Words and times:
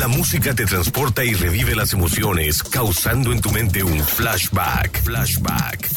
La 0.00 0.08
música 0.08 0.52
te 0.52 0.66
transporta 0.66 1.24
y 1.24 1.34
revive 1.34 1.76
las 1.76 1.92
emociones, 1.92 2.64
causando 2.64 3.30
en 3.30 3.40
tu 3.40 3.50
mente 3.50 3.84
un 3.84 4.00
flashback. 4.00 5.02
Flashback. 5.04 5.88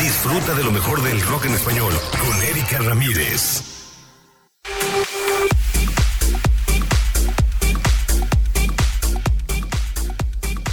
Disfruta 0.00 0.54
de 0.54 0.64
lo 0.64 0.72
mejor 0.72 1.00
del 1.02 1.20
rock 1.20 1.44
en 1.44 1.54
español 1.54 1.92
con 2.10 2.42
Erika 2.42 2.78
Ramírez. 2.78 3.62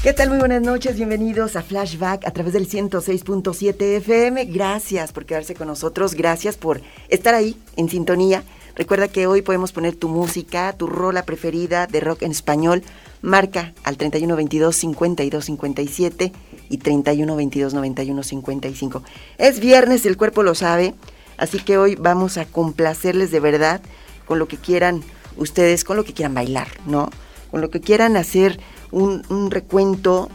¿Qué 0.01 0.13
tal? 0.13 0.29
Muy 0.29 0.39
buenas 0.39 0.61
noches, 0.61 0.95
bienvenidos 0.97 1.55
a 1.55 1.61
Flashback 1.61 2.25
a 2.27 2.31
través 2.31 2.53
del 2.53 2.67
106.7 2.67 3.97
FM. 3.97 4.45
Gracias 4.45 5.11
por 5.11 5.25
quedarse 5.25 5.53
con 5.53 5.67
nosotros, 5.67 6.15
gracias 6.15 6.57
por 6.57 6.81
estar 7.09 7.35
ahí 7.35 7.55
en 7.75 7.89
sintonía. 7.89 8.43
Recuerda 8.75 9.07
que 9.07 9.25
hoy 9.25 9.41
podemos 9.41 9.71
poner 9.71 9.95
tu 9.95 10.09
música, 10.09 10.73
tu 10.73 10.87
rola 10.87 11.23
preferida 11.23 11.87
de 11.87 12.01
rock 12.01 12.23
en 12.23 12.31
español. 12.31 12.83
Marca 13.21 13.73
al 13.83 13.97
3122 13.97 14.75
5257 14.75 16.33
y 16.69 16.77
3122 16.77 17.73
9155. 17.73 19.03
Es 19.37 19.59
viernes, 19.59 20.05
el 20.05 20.17
cuerpo 20.17 20.43
lo 20.43 20.55
sabe, 20.55 20.93
así 21.37 21.59
que 21.59 21.77
hoy 21.77 21.95
vamos 21.95 22.37
a 22.37 22.45
complacerles 22.45 23.31
de 23.31 23.39
verdad 23.39 23.81
con 24.25 24.39
lo 24.39 24.47
que 24.47 24.57
quieran 24.57 25.01
ustedes, 25.37 25.83
con 25.83 25.97
lo 25.97 26.03
que 26.03 26.13
quieran 26.13 26.33
bailar, 26.33 26.67
¿no? 26.85 27.09
Con 27.51 27.61
lo 27.61 27.69
que 27.69 27.79
quieran 27.79 28.17
hacer 28.17 28.59
un, 28.91 29.51
recuento 29.51 30.29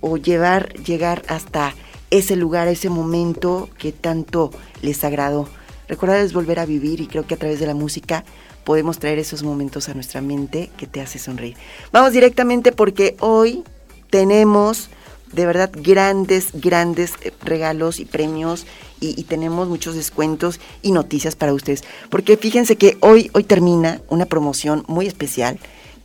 o 0.00 0.16
llevar, 0.16 0.72
llegar 0.74 1.22
hasta 1.28 1.74
ese 2.10 2.36
lugar, 2.36 2.68
ese 2.68 2.90
momento 2.90 3.68
que 3.78 3.92
tanto 3.92 4.50
les 4.82 5.04
agradó. 5.04 5.48
Recordar 5.88 6.18
es 6.18 6.32
volver 6.32 6.58
a 6.58 6.66
vivir 6.66 7.00
y 7.00 7.06
creo 7.06 7.26
que 7.26 7.34
a 7.34 7.38
través 7.38 7.60
de 7.60 7.66
la 7.66 7.74
música 7.74 8.24
podemos 8.64 8.98
traer 8.98 9.18
esos 9.18 9.42
momentos 9.42 9.88
a 9.88 9.94
nuestra 9.94 10.20
mente 10.20 10.70
que 10.76 10.86
te 10.86 11.00
hace 11.00 11.18
sonreír. 11.18 11.56
Vamos 11.92 12.12
directamente 12.12 12.72
porque 12.72 13.16
hoy 13.20 13.62
tenemos 14.10 14.90
de 15.32 15.46
verdad 15.46 15.70
grandes, 15.74 16.48
grandes 16.52 17.14
eh, 17.22 17.32
regalos 17.42 17.98
y 17.98 18.04
premios 18.04 18.66
y, 19.00 19.20
y, 19.20 19.24
tenemos 19.24 19.68
muchos 19.68 19.96
descuentos 19.96 20.60
y 20.80 20.92
noticias 20.92 21.34
para 21.34 21.52
ustedes. 21.52 21.82
Porque 22.08 22.36
fíjense 22.36 22.76
que 22.76 22.96
hoy, 23.00 23.30
hoy 23.34 23.44
termina 23.44 24.00
una 24.08 24.26
promoción 24.26 24.84
muy 24.86 25.06
especial 25.06 25.58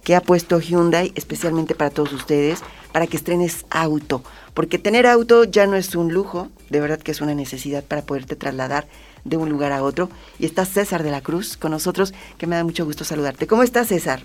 que 0.04 0.16
ha 0.16 0.22
puesto 0.22 0.60
Hyundai 0.60 1.12
especialmente 1.16 1.76
para 1.76 1.92
todos 1.92 2.12
ustedes, 2.14 2.60
para 2.92 3.08
que 3.08 3.18
estrenes 3.18 3.66
auto. 3.70 4.24
Porque 4.54 4.80
tener 4.80 5.06
auto 5.06 5.44
ya 5.44 5.68
no 5.68 5.76
es 5.76 5.96
un 5.96 6.14
lujo, 6.14 6.50
de 6.70 6.80
verdad 6.80 7.00
que 7.00 7.12
es 7.12 7.22
una 7.22 7.36
necesidad 7.36 7.84
para 7.84 8.02
poderte 8.02 8.36
trasladar 8.36 8.88
de 9.30 9.38
un 9.38 9.50
lugar 9.50 9.72
a 9.72 9.84
otro. 9.84 10.10
Y 10.40 10.46
está 10.46 10.66
César 10.66 11.04
de 11.04 11.12
la 11.12 11.22
Cruz 11.22 11.58
con 11.58 11.72
nosotros, 11.72 12.14
que 12.38 12.48
me 12.48 12.56
da 12.56 12.64
mucho 12.64 12.86
gusto 12.86 13.04
saludarte. 13.04 13.48
¿Cómo 13.48 13.64
estás, 13.64 13.88
César? 13.88 14.20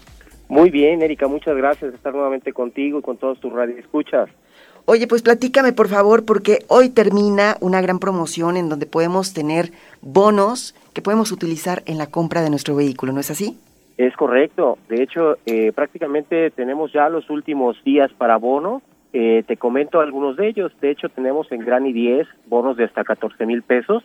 Muy 0.48 0.70
bien, 0.70 1.02
Erika, 1.02 1.26
muchas 1.28 1.56
gracias 1.56 1.90
de 1.90 1.96
estar 1.96 2.12
nuevamente 2.12 2.52
contigo 2.52 2.98
y 2.98 3.02
con 3.02 3.16
todos 3.16 3.40
tus 3.40 3.52
radioescuchas. 3.52 4.28
Oye, 4.86 5.06
pues 5.06 5.22
platícame 5.22 5.72
por 5.72 5.88
favor, 5.88 6.26
porque 6.26 6.58
hoy 6.68 6.90
termina 6.90 7.56
una 7.60 7.80
gran 7.80 7.98
promoción 7.98 8.58
en 8.58 8.68
donde 8.68 8.84
podemos 8.84 9.32
tener 9.32 9.70
bonos 10.02 10.74
que 10.92 11.00
podemos 11.00 11.32
utilizar 11.32 11.82
en 11.86 11.96
la 11.96 12.08
compra 12.08 12.42
de 12.42 12.50
nuestro 12.50 12.76
vehículo, 12.76 13.12
¿no 13.12 13.20
es 13.20 13.30
así? 13.30 13.58
Es 13.96 14.14
correcto. 14.16 14.76
De 14.88 15.02
hecho, 15.02 15.38
eh, 15.46 15.72
prácticamente 15.72 16.50
tenemos 16.50 16.92
ya 16.92 17.08
los 17.08 17.30
últimos 17.30 17.82
días 17.84 18.12
para 18.12 18.36
bono. 18.36 18.82
Eh, 19.12 19.44
te 19.46 19.56
comento 19.56 20.00
algunos 20.00 20.36
de 20.36 20.48
ellos. 20.48 20.72
De 20.80 20.90
hecho, 20.90 21.08
tenemos 21.08 21.50
en 21.52 21.64
Gran 21.64 21.86
y 21.86 21.92
10 21.92 22.26
bonos 22.46 22.76
de 22.76 22.84
hasta 22.84 23.04
14 23.04 23.46
mil 23.46 23.62
pesos. 23.62 24.02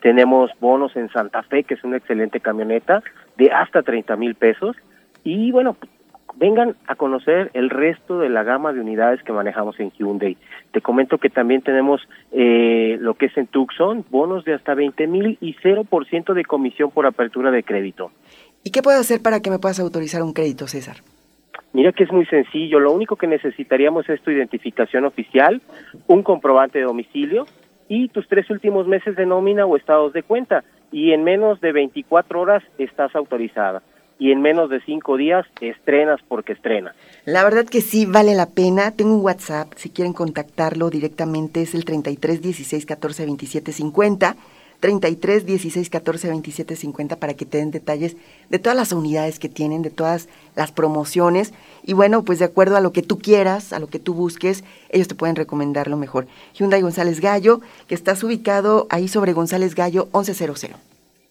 Tenemos 0.00 0.50
bonos 0.60 0.96
en 0.96 1.10
Santa 1.10 1.42
Fe, 1.42 1.64
que 1.64 1.74
es 1.74 1.84
una 1.84 1.98
excelente 1.98 2.40
camioneta, 2.40 3.02
de 3.36 3.50
hasta 3.50 3.82
30 3.82 4.16
mil 4.16 4.34
pesos. 4.34 4.76
Y 5.24 5.52
bueno, 5.52 5.76
vengan 6.36 6.76
a 6.86 6.94
conocer 6.94 7.50
el 7.54 7.70
resto 7.70 8.18
de 8.18 8.28
la 8.28 8.42
gama 8.42 8.72
de 8.72 8.80
unidades 8.80 9.22
que 9.22 9.32
manejamos 9.32 9.78
en 9.78 9.90
Hyundai. 9.92 10.36
Te 10.72 10.80
comento 10.80 11.18
que 11.18 11.28
también 11.28 11.62
tenemos 11.62 12.00
eh, 12.32 12.96
lo 13.00 13.14
que 13.14 13.26
es 13.26 13.36
en 13.36 13.46
Tucson, 13.46 14.04
bonos 14.10 14.44
de 14.44 14.54
hasta 14.54 14.74
20 14.74 15.06
mil 15.06 15.38
y 15.40 15.54
0% 15.56 16.32
de 16.32 16.44
comisión 16.44 16.90
por 16.90 17.06
apertura 17.06 17.50
de 17.50 17.62
crédito. 17.62 18.10
¿Y 18.64 18.70
qué 18.70 18.82
puedo 18.82 19.00
hacer 19.00 19.20
para 19.22 19.40
que 19.40 19.50
me 19.50 19.58
puedas 19.58 19.80
autorizar 19.80 20.22
un 20.22 20.32
crédito, 20.32 20.66
César? 20.66 20.96
Mira 21.72 21.92
que 21.92 22.02
es 22.02 22.10
muy 22.10 22.26
sencillo, 22.26 22.80
lo 22.80 22.92
único 22.92 23.16
que 23.16 23.28
necesitaríamos 23.28 24.08
es 24.08 24.20
tu 24.22 24.30
identificación 24.30 25.04
oficial, 25.04 25.62
un 26.08 26.22
comprobante 26.22 26.80
de 26.80 26.84
domicilio 26.84 27.46
y 27.90 28.06
tus 28.08 28.26
tres 28.28 28.48
últimos 28.50 28.86
meses 28.86 29.16
de 29.16 29.26
nómina 29.26 29.66
o 29.66 29.76
estados 29.76 30.12
de 30.12 30.22
cuenta. 30.22 30.62
Y 30.92 31.12
en 31.12 31.24
menos 31.24 31.60
de 31.60 31.72
24 31.72 32.40
horas 32.40 32.62
estás 32.78 33.14
autorizada. 33.16 33.82
Y 34.18 34.30
en 34.30 34.40
menos 34.40 34.70
de 34.70 34.80
cinco 34.82 35.16
días 35.16 35.44
estrenas 35.60 36.20
porque 36.28 36.52
estrena. 36.52 36.94
La 37.24 37.42
verdad 37.42 37.66
que 37.66 37.80
sí, 37.80 38.06
vale 38.06 38.34
la 38.34 38.46
pena. 38.46 38.92
Tengo 38.92 39.16
un 39.16 39.24
WhatsApp, 39.24 39.72
si 39.74 39.90
quieren 39.90 40.12
contactarlo 40.12 40.88
directamente 40.88 41.62
es 41.62 41.74
el 41.74 41.84
33 41.84 42.40
16 42.40 42.86
14 42.86 43.24
27 43.24 43.72
50 43.72 44.36
33 44.80 45.46
16 45.46 45.90
14 45.90 46.28
27 46.28 46.74
50 46.74 47.16
para 47.16 47.34
que 47.34 47.44
te 47.44 47.58
den 47.58 47.70
detalles 47.70 48.16
de 48.48 48.58
todas 48.58 48.76
las 48.76 48.92
unidades 48.92 49.38
que 49.38 49.48
tienen, 49.48 49.82
de 49.82 49.90
todas 49.90 50.28
las 50.56 50.72
promociones. 50.72 51.54
Y 51.84 51.92
bueno, 51.92 52.24
pues 52.24 52.38
de 52.38 52.46
acuerdo 52.46 52.76
a 52.76 52.80
lo 52.80 52.92
que 52.92 53.02
tú 53.02 53.18
quieras, 53.18 53.72
a 53.72 53.78
lo 53.78 53.86
que 53.86 53.98
tú 53.98 54.14
busques, 54.14 54.64
ellos 54.90 55.08
te 55.08 55.14
pueden 55.14 55.36
recomendar 55.36 55.88
lo 55.88 55.96
mejor. 55.96 56.26
Hyundai 56.54 56.80
González 56.80 57.20
Gallo, 57.20 57.60
que 57.88 57.94
estás 57.94 58.24
ubicado 58.24 58.86
ahí 58.90 59.08
sobre 59.08 59.32
González 59.32 59.74
Gallo 59.74 60.08
1100. 60.12 60.72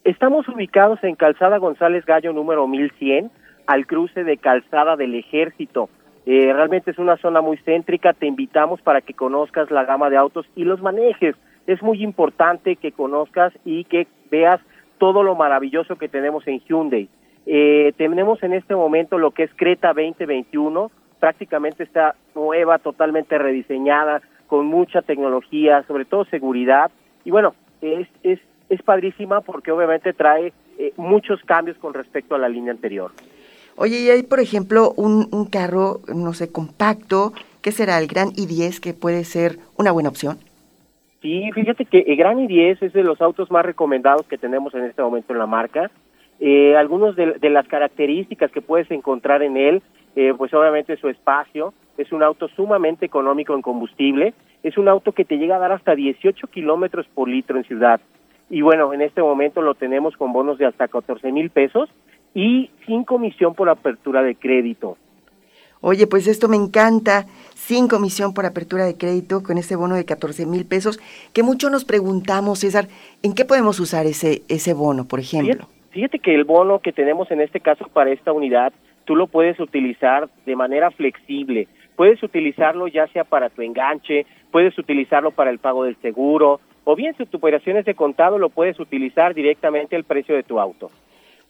Estamos 0.03 0.47
ubicados 0.47 1.03
en 1.03 1.15
Calzada 1.15 1.57
González 1.57 2.05
Gallo 2.05 2.31
número 2.33 2.67
1100, 2.67 3.31
al 3.67 3.85
cruce 3.85 4.23
de 4.23 4.37
Calzada 4.37 4.95
del 4.95 5.15
Ejército. 5.15 5.89
Eh, 6.25 6.53
realmente 6.53 6.91
es 6.91 6.99
una 6.99 7.17
zona 7.17 7.41
muy 7.41 7.57
céntrica, 7.57 8.13
te 8.13 8.27
invitamos 8.27 8.81
para 8.81 9.01
que 9.01 9.13
conozcas 9.13 9.71
la 9.71 9.83
gama 9.83 10.09
de 10.09 10.17
autos 10.17 10.45
y 10.55 10.63
los 10.63 10.81
manejes 10.81 11.35
es 11.67 11.81
muy 11.81 12.03
importante 12.03 12.75
que 12.75 12.91
conozcas 12.91 13.53
y 13.65 13.83
que 13.85 14.07
veas 14.31 14.59
todo 14.97 15.23
lo 15.23 15.35
maravilloso 15.35 15.97
que 15.97 16.09
tenemos 16.09 16.47
en 16.47 16.59
Hyundai. 16.61 17.09
Eh, 17.45 17.93
tenemos 17.97 18.43
en 18.43 18.53
este 18.53 18.75
momento 18.75 19.17
lo 19.17 19.31
que 19.31 19.43
es 19.43 19.51
Creta 19.55 19.89
2021, 19.89 20.91
prácticamente 21.19 21.83
está 21.83 22.15
nueva, 22.35 22.77
totalmente 22.79 23.37
rediseñada, 23.37 24.21
con 24.47 24.65
mucha 24.65 25.01
tecnología, 25.01 25.83
sobre 25.87 26.05
todo 26.05 26.25
seguridad. 26.25 26.91
Y 27.23 27.31
bueno, 27.31 27.55
es, 27.81 28.07
es, 28.23 28.39
es 28.69 28.81
padrísima 28.81 29.41
porque 29.41 29.71
obviamente 29.71 30.13
trae 30.13 30.53
eh, 30.77 30.93
muchos 30.97 31.41
cambios 31.43 31.77
con 31.77 31.93
respecto 31.93 32.35
a 32.35 32.39
la 32.39 32.49
línea 32.49 32.71
anterior. 32.71 33.11
Oye, 33.75 33.99
y 33.99 34.09
hay, 34.09 34.23
por 34.23 34.39
ejemplo, 34.39 34.91
un, 34.97 35.29
un 35.31 35.45
carro, 35.45 36.01
no 36.13 36.33
sé, 36.33 36.51
compacto, 36.51 37.31
¿qué 37.61 37.71
será? 37.71 37.97
El 37.97 38.07
Gran 38.07 38.29
i10, 38.29 38.79
que 38.79 38.93
puede 38.93 39.23
ser 39.23 39.59
una 39.77 39.91
buena 39.91 40.09
opción. 40.09 40.37
Sí, 41.21 41.49
fíjate 41.53 41.85
que 41.85 41.99
el 42.07 42.15
Gran 42.15 42.37
i10 42.37 42.77
es 42.81 42.93
de 42.93 43.03
los 43.03 43.21
autos 43.21 43.51
más 43.51 43.65
recomendados 43.65 44.25
que 44.27 44.37
tenemos 44.37 44.73
en 44.73 44.85
este 44.85 45.01
momento 45.01 45.33
en 45.33 45.39
la 45.39 45.47
marca. 45.47 45.91
Eh, 46.39 46.77
algunos 46.77 47.17
de, 47.17 47.37
las 47.49 47.67
características 47.67 48.51
que 48.51 48.61
puedes 48.61 48.89
encontrar 48.89 49.43
en 49.43 49.57
él, 49.57 49.81
eh, 50.15 50.33
pues 50.37 50.53
obviamente 50.53 50.95
su 50.95 51.09
espacio, 51.09 51.73
es 51.97 52.13
un 52.13 52.23
auto 52.23 52.47
sumamente 52.47 53.05
económico 53.05 53.53
en 53.53 53.61
combustible, 53.61 54.33
es 54.63 54.77
un 54.77 54.87
auto 54.87 55.11
que 55.11 55.25
te 55.25 55.37
llega 55.37 55.57
a 55.57 55.59
dar 55.59 55.73
hasta 55.73 55.95
18 55.95 56.47
kilómetros 56.47 57.05
por 57.13 57.27
litro 57.27 57.57
en 57.57 57.65
ciudad. 57.65 57.99
Y 58.49 58.61
bueno, 58.61 58.93
en 58.93 59.01
este 59.01 59.21
momento 59.21 59.61
lo 59.61 59.75
tenemos 59.75 60.15
con 60.15 60.31
bonos 60.31 60.57
de 60.57 60.65
hasta 60.65 60.87
14 60.87 61.31
mil 61.33 61.49
pesos 61.49 61.89
y 62.33 62.71
sin 62.85 63.03
comisión 63.03 63.53
por 63.53 63.69
apertura 63.69 64.23
de 64.23 64.35
crédito. 64.35 64.97
Oye, 65.81 66.07
pues 66.07 66.27
esto 66.27 66.47
me 66.47 66.57
encanta 66.57 67.25
sin 67.69 67.87
comisión 67.87 68.33
por 68.33 68.47
apertura 68.47 68.83
de 68.83 68.97
crédito 68.97 69.43
con 69.43 69.59
ese 69.59 69.75
bono 69.75 69.93
de 69.93 70.03
14 70.03 70.47
mil 70.47 70.65
pesos, 70.65 70.99
que 71.33 71.43
mucho 71.43 71.69
nos 71.69 71.85
preguntamos, 71.85 72.61
César, 72.61 72.87
¿en 73.21 73.35
qué 73.35 73.45
podemos 73.45 73.79
usar 73.79 74.07
ese, 74.07 74.41
ese 74.49 74.73
bono, 74.73 75.07
por 75.07 75.19
ejemplo? 75.19 75.67
Fíjate, 75.91 76.17
que 76.17 76.33
el 76.33 76.45
bono 76.45 76.79
que 76.79 76.91
tenemos 76.91 77.29
en 77.29 77.41
este 77.41 77.59
caso 77.59 77.87
para 77.93 78.09
esta 78.09 78.31
unidad, 78.31 78.73
tú 79.05 79.15
lo 79.15 79.27
puedes 79.27 79.59
utilizar 79.59 80.29
de 80.47 80.55
manera 80.55 80.89
flexible. 80.89 81.67
Puedes 81.95 82.23
utilizarlo 82.23 82.87
ya 82.87 83.05
sea 83.09 83.23
para 83.23 83.51
tu 83.51 83.61
enganche, 83.61 84.25
puedes 84.49 84.75
utilizarlo 84.79 85.29
para 85.29 85.51
el 85.51 85.59
pago 85.59 85.83
del 85.83 85.95
seguro, 85.97 86.61
o 86.85 86.95
bien 86.95 87.13
si 87.17 87.25
tu 87.27 87.37
operación 87.37 87.77
es 87.77 87.85
de 87.85 87.93
contado, 87.93 88.39
lo 88.39 88.49
puedes 88.49 88.79
utilizar 88.79 89.35
directamente 89.35 89.95
al 89.95 90.05
precio 90.05 90.33
de 90.33 90.41
tu 90.41 90.59
auto 90.59 90.89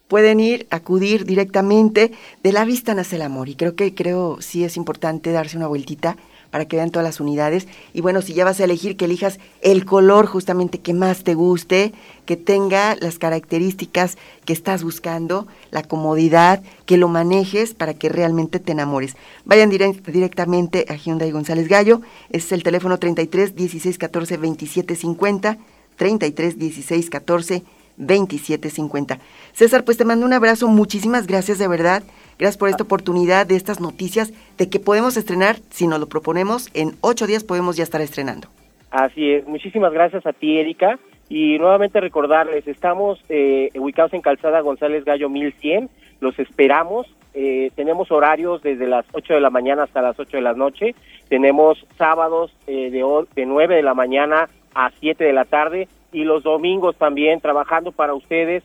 pueden 0.10 0.42
ir, 0.42 0.68
acudir 0.72 1.24
directamente, 1.24 2.12
de 2.44 2.52
la 2.52 2.66
vista 2.66 2.94
nace 2.94 3.16
el 3.16 3.22
amor 3.22 3.48
y 3.48 3.56
creo 3.56 3.76
que 3.76 3.94
creo 3.96 4.42
sí 4.42 4.66
es 4.66 4.76
importante 4.76 5.32
darse 5.32 5.56
una 5.56 5.68
vueltita 5.68 6.18
para 6.50 6.66
que 6.66 6.78
vean 6.78 6.90
todas 6.90 7.08
las 7.08 7.20
unidades. 7.20 7.68
Y 7.94 8.02
bueno, 8.02 8.24
si 8.24 8.34
ya 8.34 8.44
vas 8.44 8.60
a 8.60 8.64
elegir 8.64 8.98
que 8.98 9.06
elijas 9.06 9.40
el 9.62 9.86
color 9.86 10.26
justamente 10.26 10.80
que 10.80 10.96
más 10.96 11.24
te 11.24 11.36
guste, 11.36 11.94
que 12.26 12.38
tenga 12.38 12.96
las 13.00 13.20
características 13.20 14.18
que 14.46 14.54
estás 14.54 14.84
buscando, 14.84 15.46
la 15.70 15.84
comodidad, 15.84 16.64
que 16.88 16.98
lo 16.98 17.08
manejes 17.08 17.76
para 17.76 17.94
que 17.94 18.10
realmente 18.10 18.60
te 18.60 18.72
enamores. 18.72 19.16
Vayan 19.46 19.70
directamente 19.70 20.86
a 20.90 20.96
Hyundai 20.96 21.30
González 21.30 21.68
Gallo, 21.68 22.02
es 22.32 22.52
el 22.52 22.64
teléfono 22.64 22.98
33 22.98 23.56
16 23.56 24.00
14 24.00 24.38
27 24.38 24.96
50, 24.96 25.58
33 25.98 26.58
16 26.58 27.10
14 27.12 27.64
2750. 28.00 29.20
César, 29.54 29.86
pues 29.86 29.98
te 29.98 30.06
mando 30.06 30.26
un 30.26 30.34
abrazo, 30.34 30.68
muchísimas 30.68 31.28
gracias 31.28 31.60
de 31.60 31.68
verdad. 31.68 32.04
Gracias 32.40 32.58
por 32.58 32.70
esta 32.70 32.84
oportunidad 32.84 33.46
de 33.46 33.56
estas 33.56 33.82
noticias 33.82 34.34
de 34.58 34.70
que 34.70 34.80
podemos 34.80 35.18
estrenar, 35.18 35.58
si 35.70 35.88
nos 35.88 36.00
lo 36.00 36.08
proponemos, 36.08 36.70
en 36.74 36.96
ocho 37.02 37.28
días 37.28 37.44
podemos 37.44 37.76
ya 37.76 37.84
estar 37.84 38.02
estrenando. 38.02 38.48
Así 38.92 39.32
es, 39.32 39.46
muchísimas 39.46 39.94
gracias 39.94 40.26
a 40.26 40.34
ti, 40.34 40.58
Erika. 40.58 40.98
Y 41.28 41.60
nuevamente 41.60 42.00
recordarles, 42.00 42.68
estamos 42.68 43.20
eh, 43.30 43.70
ubicados 43.76 44.14
en 44.14 44.22
Calzada 44.22 44.62
González 44.62 45.06
Gallo 45.06 45.30
1100, 45.30 45.88
los 46.22 46.40
esperamos, 46.40 47.06
eh, 47.36 47.70
tenemos 47.76 48.12
horarios 48.12 48.64
desde 48.64 48.88
las 48.88 49.06
8 49.12 49.36
de 49.36 49.40
la 49.40 49.52
mañana 49.52 49.84
hasta 49.84 50.02
las 50.02 50.20
8 50.20 50.38
de 50.38 50.42
la 50.42 50.54
noche, 50.54 50.96
tenemos 51.28 51.86
sábados 52.00 52.52
eh, 52.66 52.90
de, 52.90 53.06
de 53.36 53.46
9 53.46 53.76
de 53.76 53.84
la 53.84 53.94
mañana 53.94 54.50
a 54.74 54.92
7 55.00 55.24
de 55.24 55.34
la 55.34 55.46
tarde 55.46 55.88
y 56.12 56.24
los 56.24 56.44
domingos 56.44 56.96
también 56.98 57.42
trabajando 57.42 57.92
para 57.92 58.14
ustedes. 58.14 58.64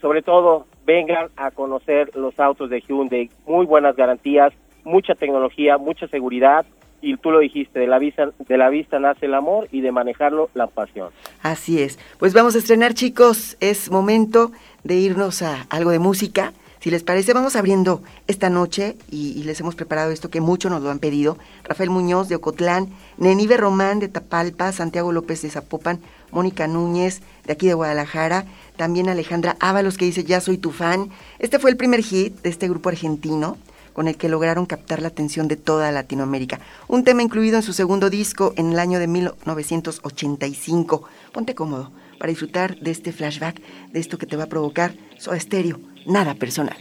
Sobre 0.00 0.22
todo, 0.22 0.66
vengan 0.84 1.28
a 1.36 1.50
conocer 1.50 2.10
los 2.14 2.38
autos 2.38 2.70
de 2.70 2.80
Hyundai, 2.80 3.30
muy 3.46 3.66
buenas 3.66 3.96
garantías, 3.96 4.52
mucha 4.84 5.14
tecnología, 5.14 5.78
mucha 5.78 6.06
seguridad 6.08 6.66
y 7.04 7.16
tú 7.18 7.30
lo 7.30 7.40
dijiste, 7.40 7.80
de 7.80 7.86
la 7.86 7.98
vista 7.98 8.30
de 8.38 8.56
la 8.56 8.70
vista 8.70 8.98
nace 8.98 9.26
el 9.26 9.34
amor 9.34 9.68
y 9.70 9.82
de 9.82 9.92
manejarlo 9.92 10.48
la 10.54 10.66
pasión. 10.66 11.10
Así 11.42 11.82
es. 11.82 11.98
Pues 12.18 12.32
vamos 12.32 12.54
a 12.54 12.58
estrenar, 12.58 12.94
chicos, 12.94 13.58
es 13.60 13.90
momento 13.90 14.52
de 14.84 14.94
irnos 14.94 15.42
a 15.42 15.66
algo 15.68 15.90
de 15.90 15.98
música. 15.98 16.52
Si 16.80 16.90
les 16.90 17.02
parece, 17.02 17.32
vamos 17.32 17.56
abriendo 17.56 18.02
esta 18.26 18.50
noche 18.50 18.96
y, 19.10 19.42
les 19.44 19.58
hemos 19.60 19.74
preparado 19.74 20.10
esto 20.10 20.28
que 20.28 20.42
mucho 20.42 20.68
nos 20.68 20.82
lo 20.82 20.90
han 20.90 20.98
pedido. 20.98 21.38
Rafael 21.62 21.88
Muñoz 21.88 22.28
de 22.28 22.36
Ocotlán, 22.36 22.88
Nenive 23.16 23.56
Román 23.56 24.00
de 24.00 24.08
Tapalpa, 24.08 24.70
Santiago 24.72 25.10
López 25.12 25.40
de 25.42 25.50
Zapopan, 25.50 26.00
Mónica 26.34 26.66
Núñez 26.66 27.22
de 27.46 27.52
aquí 27.52 27.66
de 27.66 27.74
Guadalajara, 27.74 28.44
también 28.76 29.08
Alejandra 29.08 29.56
Ábalos 29.60 29.96
que 29.96 30.04
dice 30.04 30.24
Ya 30.24 30.40
soy 30.40 30.58
tu 30.58 30.72
fan. 30.72 31.10
Este 31.38 31.58
fue 31.58 31.70
el 31.70 31.76
primer 31.76 32.02
hit 32.02 32.34
de 32.42 32.50
este 32.50 32.68
grupo 32.68 32.88
argentino 32.88 33.56
con 33.92 34.08
el 34.08 34.16
que 34.16 34.28
lograron 34.28 34.66
captar 34.66 35.00
la 35.00 35.08
atención 35.08 35.46
de 35.46 35.56
toda 35.56 35.92
Latinoamérica. 35.92 36.60
Un 36.88 37.04
tema 37.04 37.22
incluido 37.22 37.56
en 37.56 37.62
su 37.62 37.72
segundo 37.72 38.10
disco 38.10 38.52
en 38.56 38.72
el 38.72 38.78
año 38.78 38.98
de 38.98 39.06
1985. 39.06 41.04
Ponte 41.32 41.54
cómodo 41.54 41.92
para 42.18 42.30
disfrutar 42.30 42.76
de 42.80 42.90
este 42.90 43.12
flashback, 43.12 43.62
de 43.92 44.00
esto 44.00 44.18
que 44.18 44.26
te 44.26 44.36
va 44.36 44.44
a 44.44 44.48
provocar 44.48 44.94
su 45.18 45.32
estéreo 45.32 45.78
nada 46.06 46.34
personal. 46.34 46.76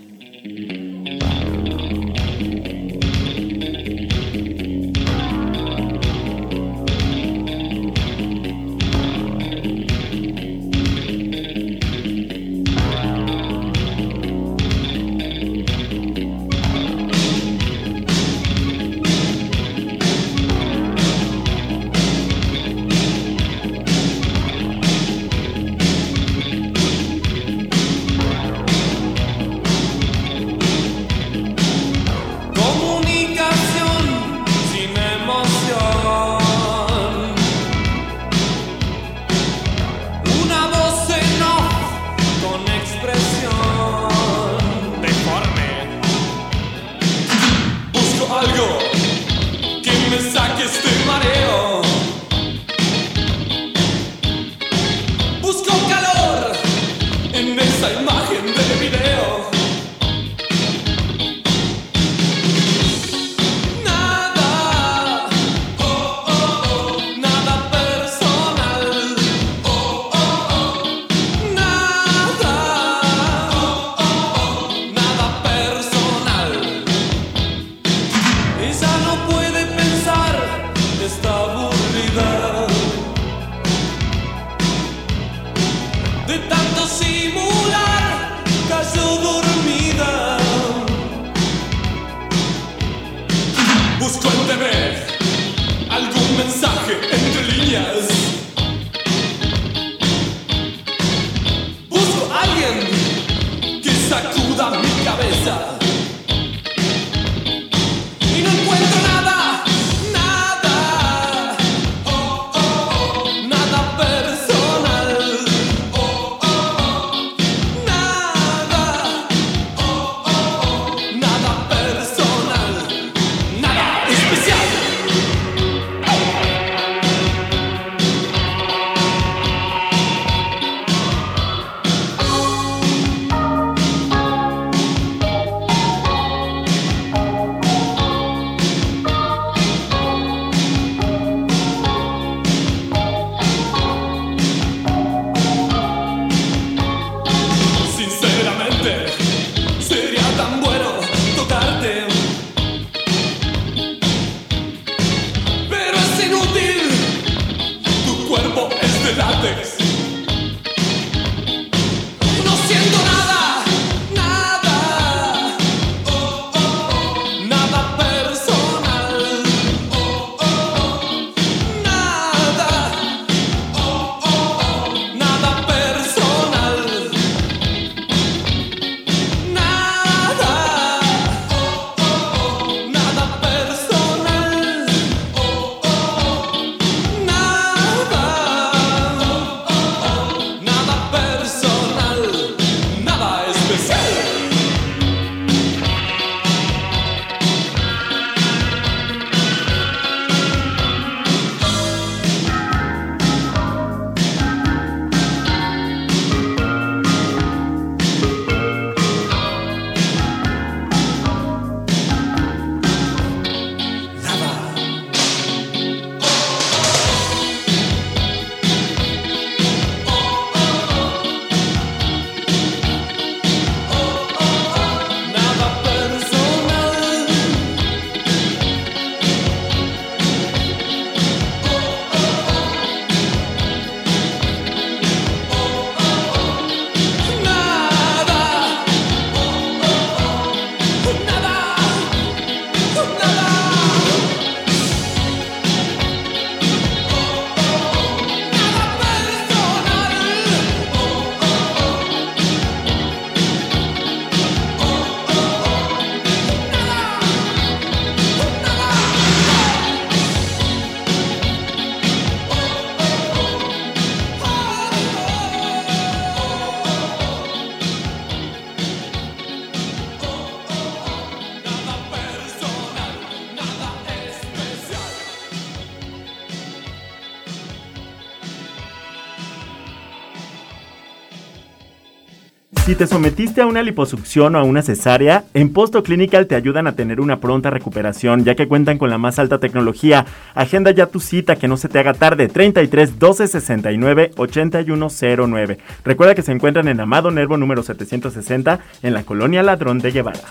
Si 282.93 282.99
te 282.99 283.07
sometiste 283.07 283.59
a 283.59 283.65
una 283.65 283.81
liposucción 283.81 284.55
o 284.55 284.59
a 284.59 284.63
una 284.63 284.83
cesárea, 284.83 285.45
en 285.55 285.73
Posto 285.73 286.03
Clinical 286.03 286.45
te 286.45 286.53
ayudan 286.53 286.85
a 286.85 286.91
tener 286.91 287.21
una 287.21 287.39
pronta 287.39 287.71
recuperación, 287.71 288.43
ya 288.43 288.53
que 288.53 288.67
cuentan 288.67 288.99
con 288.99 289.09
la 289.09 289.17
más 289.17 289.39
alta 289.39 289.57
tecnología. 289.57 290.27
Agenda 290.53 290.91
ya 290.91 291.07
tu 291.07 291.19
cita, 291.19 291.55
que 291.55 291.67
no 291.67 291.75
se 291.75 291.89
te 291.89 291.97
haga 291.97 292.13
tarde, 292.13 292.49
33 292.49 293.17
12 293.17 293.47
69 293.47 294.31
8109. 294.37 295.79
Recuerda 296.05 296.35
que 296.35 296.43
se 296.43 296.51
encuentran 296.51 296.87
en 296.87 296.99
Amado 296.99 297.31
Nervo 297.31 297.57
número 297.57 297.81
760, 297.81 298.79
en 299.01 299.13
la 299.15 299.23
colonia 299.23 299.63
Ladrón 299.63 299.97
de 299.97 300.11
Guevara. 300.11 300.41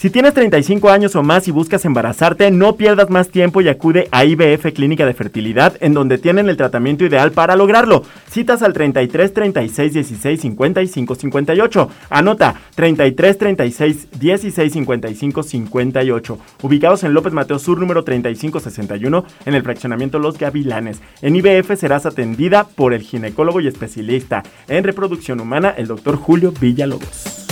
Si 0.00 0.10
tienes 0.10 0.32
35 0.32 0.90
años 0.90 1.16
o 1.16 1.24
más 1.24 1.48
y 1.48 1.50
buscas 1.50 1.84
embarazarte, 1.84 2.52
no 2.52 2.76
pierdas 2.76 3.10
más 3.10 3.30
tiempo 3.30 3.60
y 3.60 3.68
acude 3.68 4.06
a 4.12 4.24
IBF 4.24 4.72
Clínica 4.72 5.04
de 5.04 5.12
Fertilidad, 5.12 5.76
en 5.80 5.92
donde 5.92 6.18
tienen 6.18 6.48
el 6.48 6.56
tratamiento 6.56 7.04
ideal 7.04 7.32
para 7.32 7.56
lograrlo. 7.56 8.04
Citas 8.30 8.62
al 8.62 8.74
33 8.74 9.34
36 9.34 9.92
16 9.92 10.40
55 10.40 11.14
58. 11.16 11.90
Anota 12.10 12.54
33 12.76 13.38
36 13.38 14.08
16 14.20 14.72
55 14.72 15.42
58. 15.42 16.38
Ubicados 16.62 17.02
en 17.02 17.12
López 17.12 17.32
Mateo 17.32 17.58
Sur 17.58 17.80
número 17.80 18.04
35 18.04 18.60
61 18.60 19.24
en 19.46 19.54
el 19.54 19.64
fraccionamiento 19.64 20.20
Los 20.20 20.38
Gavilanes. 20.38 21.02
En 21.22 21.34
IBF 21.34 21.74
serás 21.76 22.06
atendida 22.06 22.68
por 22.68 22.94
el 22.94 23.02
ginecólogo 23.02 23.60
y 23.60 23.66
especialista 23.66 24.44
en 24.68 24.84
reproducción 24.84 25.40
humana, 25.40 25.74
el 25.76 25.88
doctor 25.88 26.14
Julio 26.14 26.52
Villalobos. 26.52 27.47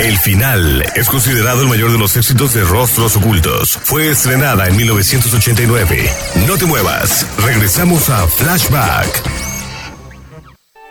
El 0.00 0.18
final 0.18 0.84
es 0.94 1.08
considerado 1.08 1.62
el 1.62 1.68
mayor 1.68 1.90
de 1.90 1.98
los 1.98 2.16
éxitos 2.16 2.52
de 2.52 2.62
Rostros 2.64 3.16
Ocultos. 3.16 3.78
Fue 3.82 4.10
estrenada 4.10 4.66
en 4.66 4.76
1989. 4.76 6.10
No 6.46 6.58
te 6.58 6.66
muevas. 6.66 7.26
Regresamos 7.38 8.10
a 8.10 8.28
Flashback. 8.28 9.55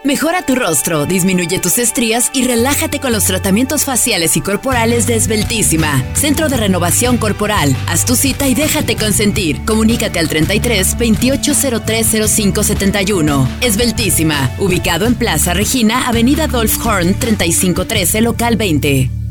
Mejora 0.06 0.44
tu 0.44 0.54
rostro, 0.54 1.08
disminuye 1.08 1.58
tus 1.58 1.80
estrías 1.80 2.30
y 2.32 2.46
relájate 2.46 3.00
con 3.00 3.12
los 3.12 3.24
tratamientos 3.24 3.86
faciales 3.86 4.38
y 4.38 4.42
corporales 4.42 5.08
de 5.08 5.16
Esbeltísima. 5.16 6.04
Centro 6.14 6.48
de 6.48 6.58
Renovación 6.58 7.18
Corporal. 7.18 7.76
Haz 7.88 8.06
tu 8.06 8.16
cita 8.16 8.48
y 8.48 8.54
déjate 8.54 8.98
consentir. 8.98 9.66
Comunícate 9.66 10.20
al 10.20 10.30
33 10.30 10.92
2803 10.92 12.08
0571. 12.30 13.50
Esbeltísima. 13.62 14.52
Ubicado 14.60 15.08
en 15.08 15.16
Plaza 15.16 15.56
Regina, 15.56 16.08
Avenida 16.08 16.46
Dolph 16.46 16.86
Horn 16.86 17.16
3513, 17.18 18.22
local 18.22 18.58
20. 18.58 19.25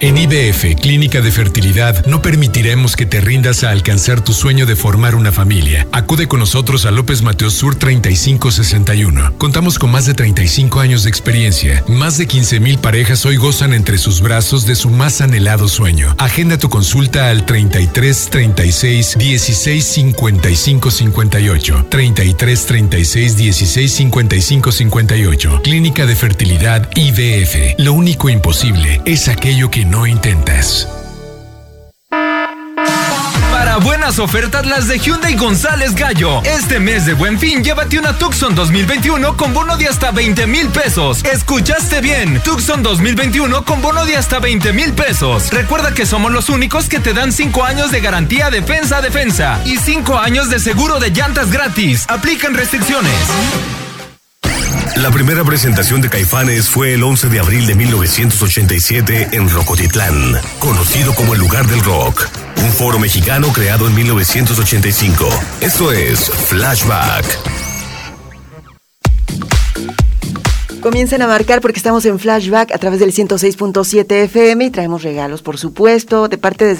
En 0.00 0.18
IBF, 0.18 0.80
Clínica 0.80 1.20
de 1.20 1.30
Fertilidad, 1.30 2.06
no 2.06 2.22
permitiremos 2.22 2.96
que 2.96 3.06
te 3.06 3.20
rindas 3.20 3.62
a 3.62 3.70
alcanzar 3.70 4.20
tu 4.20 4.32
sueño 4.32 4.66
de 4.66 4.74
formar 4.74 5.14
una 5.14 5.30
familia. 5.30 5.86
Acude 5.92 6.26
con 6.26 6.40
nosotros 6.40 6.86
a 6.86 6.90
López 6.90 7.22
Mateos 7.22 7.54
Sur 7.54 7.76
3561. 7.76 9.34
Contamos 9.38 9.78
con 9.78 9.92
más 9.92 10.06
de 10.06 10.14
35 10.14 10.80
años 10.80 11.04
de 11.04 11.10
experiencia. 11.10 11.84
Más 11.86 12.18
de 12.18 12.26
15.000 12.26 12.78
parejas 12.78 13.24
hoy 13.26 13.36
gozan 13.36 13.74
entre 13.74 13.96
sus 13.96 14.22
brazos 14.22 14.66
de 14.66 14.74
su 14.74 14.90
más 14.90 15.20
anhelado 15.20 15.68
sueño. 15.68 16.16
Agenda 16.18 16.58
tu 16.58 16.68
consulta 16.68 17.28
al 17.28 17.46
33 17.46 18.28
36 18.30 19.16
16 19.18 19.84
55 19.84 20.90
58. 20.90 21.86
33 21.90 22.66
36 22.66 23.36
16 23.36 23.92
55 23.92 24.72
58. 24.72 25.60
Clínica 25.62 26.06
de 26.06 26.16
Fertilidad 26.16 26.90
IBF. 26.96 27.78
Lo 27.78 27.92
único 27.92 28.28
imposible 28.28 29.00
es 29.04 29.28
aquello 29.28 29.70
que 29.70 29.91
no 29.92 30.06
intentas. 30.06 30.88
Para 33.50 33.76
buenas 33.76 34.18
ofertas 34.18 34.64
las 34.64 34.88
de 34.88 34.98
Hyundai 34.98 35.36
González 35.36 35.94
Gallo. 35.94 36.42
Este 36.44 36.80
mes 36.80 37.04
de 37.04 37.12
Buen 37.12 37.38
Fin 37.38 37.62
llévate 37.62 37.98
una 37.98 38.16
Tucson 38.18 38.54
2021 38.54 39.36
con 39.36 39.52
bono 39.52 39.76
de 39.76 39.88
hasta 39.88 40.10
20 40.10 40.46
mil 40.46 40.68
pesos. 40.68 41.22
Escuchaste 41.24 42.00
bien, 42.00 42.40
Tucson 42.42 42.82
2021 42.82 43.66
con 43.66 43.82
bono 43.82 44.06
de 44.06 44.16
hasta 44.16 44.38
20 44.38 44.72
mil 44.72 44.94
pesos. 44.94 45.50
Recuerda 45.50 45.92
que 45.92 46.06
somos 46.06 46.32
los 46.32 46.48
únicos 46.48 46.88
que 46.88 46.98
te 46.98 47.12
dan 47.12 47.30
5 47.30 47.62
años 47.62 47.90
de 47.90 48.00
garantía 48.00 48.48
defensa 48.48 49.02
defensa 49.02 49.60
y 49.66 49.76
5 49.76 50.18
años 50.18 50.48
de 50.48 50.58
seguro 50.58 51.00
de 51.00 51.10
llantas 51.10 51.50
gratis. 51.50 52.06
Aplican 52.08 52.54
restricciones. 52.54 53.12
La 54.96 55.10
primera 55.10 55.42
presentación 55.42 56.02
de 56.02 56.10
Caifanes 56.10 56.68
fue 56.68 56.92
el 56.92 57.02
11 57.02 57.30
de 57.30 57.40
abril 57.40 57.66
de 57.66 57.74
1987 57.74 59.30
en 59.32 59.48
Rocotitlán, 59.48 60.36
conocido 60.58 61.14
como 61.14 61.32
el 61.32 61.40
lugar 61.40 61.66
del 61.66 61.82
rock. 61.82 62.28
Un 62.58 62.70
foro 62.70 62.98
mexicano 62.98 63.48
creado 63.54 63.88
en 63.88 63.94
1985. 63.94 65.28
Esto 65.62 65.92
es 65.92 66.28
Flashback. 66.28 67.24
Comiencen 70.82 71.22
a 71.22 71.26
marcar 71.26 71.62
porque 71.62 71.78
estamos 71.78 72.04
en 72.04 72.18
flashback 72.18 72.72
a 72.72 72.78
través 72.78 73.00
del 73.00 73.12
106.7 73.12 74.12
FM 74.24 74.64
y 74.66 74.70
traemos 74.70 75.02
regalos, 75.02 75.40
por 75.40 75.56
supuesto, 75.56 76.28
de 76.28 76.38
parte 76.38 76.66
de. 76.66 76.74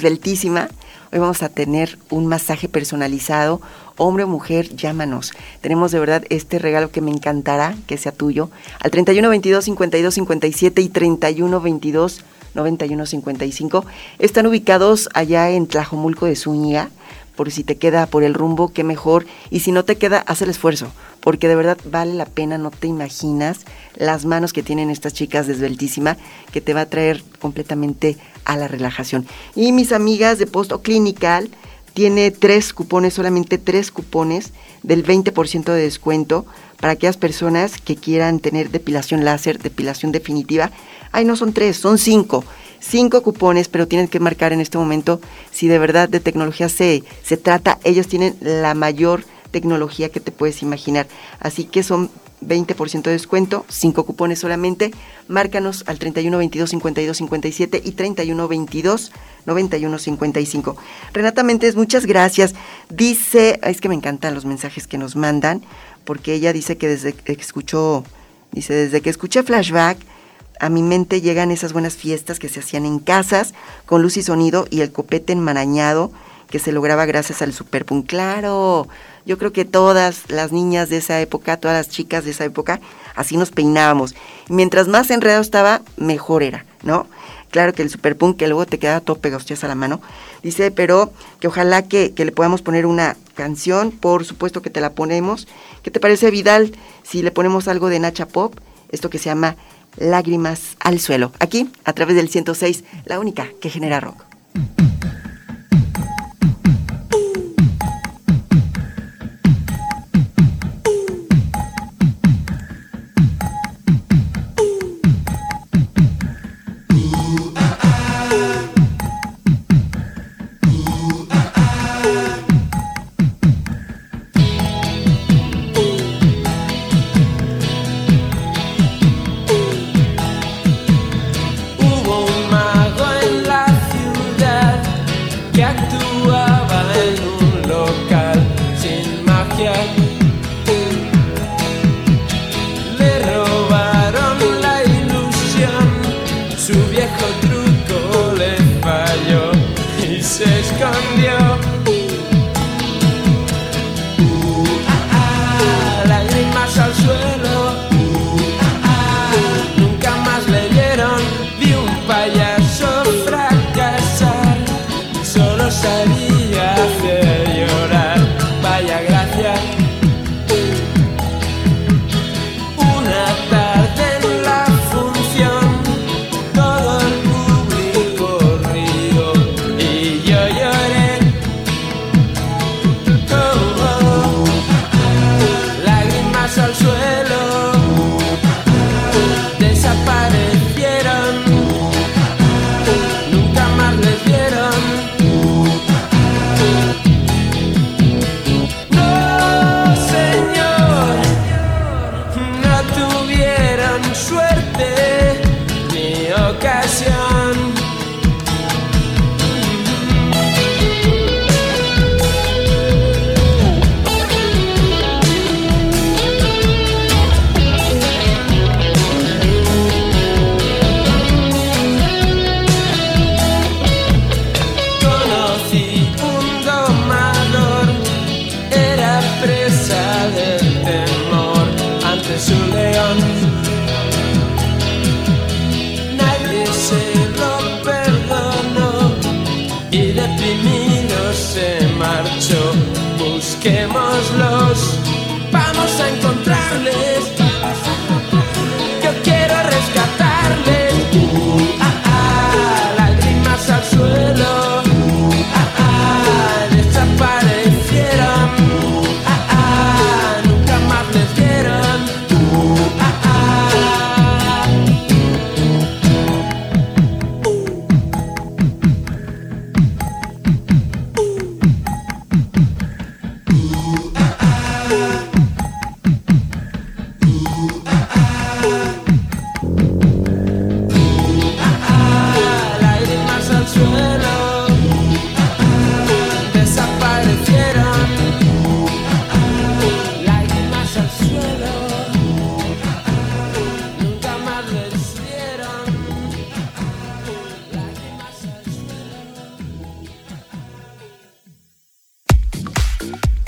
Hoy 1.13 1.19
vamos 1.19 1.43
a 1.43 1.49
tener 1.49 1.99
un 2.09 2.25
masaje 2.25 2.67
personalizado, 2.67 3.61
hombre 3.97 4.23
o 4.23 4.27
mujer, 4.27 4.75
llámanos. 4.75 5.31
Tenemos 5.61 5.91
de 5.91 5.99
verdad 5.99 6.23
este 6.31 6.57
regalo 6.57 6.89
que 6.89 7.01
me 7.01 7.11
encantará 7.11 7.75
que 7.85 7.99
sea 7.99 8.11
tuyo. 8.11 8.49
Al 8.79 8.89
31 8.89 9.29
22 9.29 9.63
52 9.63 10.11
57 10.11 10.81
y 10.81 10.89
31 10.89 11.61
22 11.61 12.25
91 12.55 13.05
55. 13.05 13.85
Están 14.17 14.47
ubicados 14.47 15.07
allá 15.13 15.51
en 15.51 15.67
Tlajomulco 15.67 16.25
de 16.25 16.35
Zúñiga 16.35 16.89
por 17.35 17.51
si 17.51 17.63
te 17.63 17.77
queda 17.77 18.05
por 18.07 18.23
el 18.23 18.33
rumbo, 18.33 18.73
qué 18.73 18.83
mejor. 18.83 19.25
Y 19.49 19.59
si 19.61 19.71
no 19.71 19.85
te 19.85 19.97
queda, 19.97 20.19
haz 20.19 20.41
el 20.41 20.49
esfuerzo, 20.49 20.91
porque 21.19 21.47
de 21.47 21.55
verdad 21.55 21.77
vale 21.85 22.13
la 22.13 22.25
pena, 22.25 22.57
no 22.57 22.71
te 22.71 22.87
imaginas 22.87 23.61
las 23.95 24.25
manos 24.25 24.53
que 24.53 24.63
tienen 24.63 24.89
estas 24.89 25.13
chicas 25.13 25.47
de 25.47 25.53
Esbeltísima, 25.53 26.17
que 26.51 26.61
te 26.61 26.73
va 26.73 26.81
a 26.81 26.89
traer 26.89 27.23
completamente 27.39 28.17
a 28.45 28.57
la 28.57 28.67
relajación. 28.67 29.25
Y 29.55 29.71
mis 29.71 29.91
amigas 29.91 30.37
de 30.37 30.47
Posto 30.47 30.81
Clinical, 30.81 31.49
tiene 31.93 32.31
tres 32.31 32.73
cupones, 32.73 33.13
solamente 33.13 33.57
tres 33.59 33.91
cupones 33.91 34.51
del 34.81 35.05
20% 35.05 35.65
de 35.65 35.81
descuento 35.81 36.45
para 36.79 36.93
aquellas 36.93 37.17
personas 37.17 37.79
que 37.79 37.95
quieran 37.95 38.39
tener 38.39 38.71
depilación 38.71 39.23
láser, 39.23 39.59
depilación 39.59 40.11
definitiva. 40.11 40.71
Ay, 41.11 41.23
no 41.23 41.35
son 41.35 41.53
tres, 41.53 41.77
son 41.77 41.97
cinco 41.97 42.43
cinco 42.83 43.23
cupones, 43.23 43.69
pero 43.69 43.87
tienen 43.87 44.07
que 44.07 44.19
marcar 44.19 44.53
en 44.53 44.59
este 44.59 44.77
momento 44.77 45.21
si 45.51 45.67
de 45.67 45.79
verdad 45.79 46.09
de 46.09 46.19
tecnología 46.19 46.69
se, 46.69 47.03
se 47.23 47.37
trata. 47.37 47.79
Ellos 47.83 48.07
tienen 48.07 48.35
la 48.41 48.73
mayor 48.73 49.23
tecnología 49.51 50.09
que 50.09 50.19
te 50.19 50.31
puedes 50.31 50.61
imaginar. 50.61 51.07
Así 51.39 51.63
que 51.63 51.83
son 51.83 52.09
20% 52.47 53.03
de 53.03 53.11
descuento, 53.11 53.65
5 53.69 54.05
cupones 54.05 54.39
solamente. 54.39 54.91
Márcanos 55.27 55.83
al 55.87 55.99
31 55.99 56.37
22 56.37 56.69
52 56.69 57.17
57 57.17 57.81
y 57.83 57.91
31 57.91 58.47
22 58.47 59.11
91 59.45 59.97
55. 59.97 60.77
Renata 61.13 61.43
Méndez, 61.43 61.75
muchas 61.75 62.05
gracias. 62.05 62.53
Dice, 62.89 63.59
es 63.63 63.81
que 63.81 63.89
me 63.89 63.95
encantan 63.95 64.33
los 64.33 64.45
mensajes 64.45 64.87
que 64.87 64.97
nos 64.97 65.15
mandan, 65.15 65.63
porque 66.05 66.33
ella 66.33 66.53
dice 66.53 66.77
que 66.77 66.87
desde 66.87 67.13
que 67.13 67.33
escuchó, 67.33 68.03
dice, 68.51 68.73
desde 68.73 69.01
que 69.01 69.09
escuché 69.09 69.43
Flashback, 69.43 69.97
a 70.59 70.69
mi 70.69 70.81
mente 70.81 71.21
llegan 71.21 71.51
esas 71.51 71.73
buenas 71.73 71.95
fiestas 71.95 72.39
que 72.39 72.49
se 72.49 72.59
hacían 72.59 72.85
en 72.85 72.99
casas, 72.99 73.53
con 73.85 74.01
luz 74.01 74.17
y 74.17 74.23
sonido 74.23 74.67
y 74.69 74.81
el 74.81 74.91
copete 74.91 75.33
enmarañado 75.33 76.11
que 76.49 76.59
se 76.59 76.71
lograba 76.71 77.07
gracias 77.07 77.41
al 77.41 77.51
Superpunk. 77.51 78.05
Claro, 78.07 78.87
yo 79.25 79.37
creo 79.37 79.53
que 79.53 79.65
todas 79.65 80.29
las 80.29 80.51
niñas 80.51 80.89
de 80.89 80.97
esa 80.97 81.19
época, 81.21 81.57
todas 81.57 81.77
las 81.77 81.89
chicas 81.89 82.25
de 82.25 82.31
esa 82.31 82.45
época, 82.45 82.79
así 83.15 83.37
nos 83.37 83.51
peinábamos. 83.51 84.15
mientras 84.49 84.87
más 84.87 85.09
enredado 85.09 85.41
estaba, 85.41 85.81
mejor 85.97 86.43
era, 86.43 86.65
¿no? 86.83 87.07
Claro 87.51 87.73
que 87.73 87.83
el 87.83 87.89
superpunk, 87.91 88.37
que 88.37 88.47
luego 88.47 88.65
te 88.65 88.79
quedaba 88.79 88.99
todo 88.99 89.19
pegostías 89.19 89.63
a 89.63 89.67
la 89.67 89.75
mano, 89.75 90.01
dice, 90.41 90.71
pero 90.71 91.13
que 91.39 91.47
ojalá 91.47 91.83
que, 91.83 92.13
que, 92.13 92.25
le 92.25 92.31
podamos 92.31 92.63
poner 92.63 92.87
una 92.87 93.15
canción, 93.35 93.91
por 93.91 94.25
supuesto 94.25 94.63
que 94.63 94.71
te 94.71 94.81
la 94.81 94.93
ponemos. 94.93 95.47
¿Qué 95.83 95.91
te 95.91 95.99
parece, 95.99 96.31
Vidal, 96.31 96.73
si 97.03 97.21
le 97.21 97.29
ponemos 97.29 97.67
algo 97.67 97.89
de 97.89 97.99
Nacha 97.99 98.27
Pop? 98.27 98.55
Esto 98.91 99.11
que 99.11 99.19
se 99.19 99.25
llama 99.25 99.55
Lágrimas 99.97 100.77
al 100.79 100.99
suelo. 100.99 101.31
Aquí, 101.39 101.69
a 101.85 101.93
través 101.93 102.15
del 102.15 102.29
106, 102.29 102.83
la 103.05 103.19
única 103.19 103.47
que 103.61 103.69
genera 103.69 103.99
rock. 103.99 104.32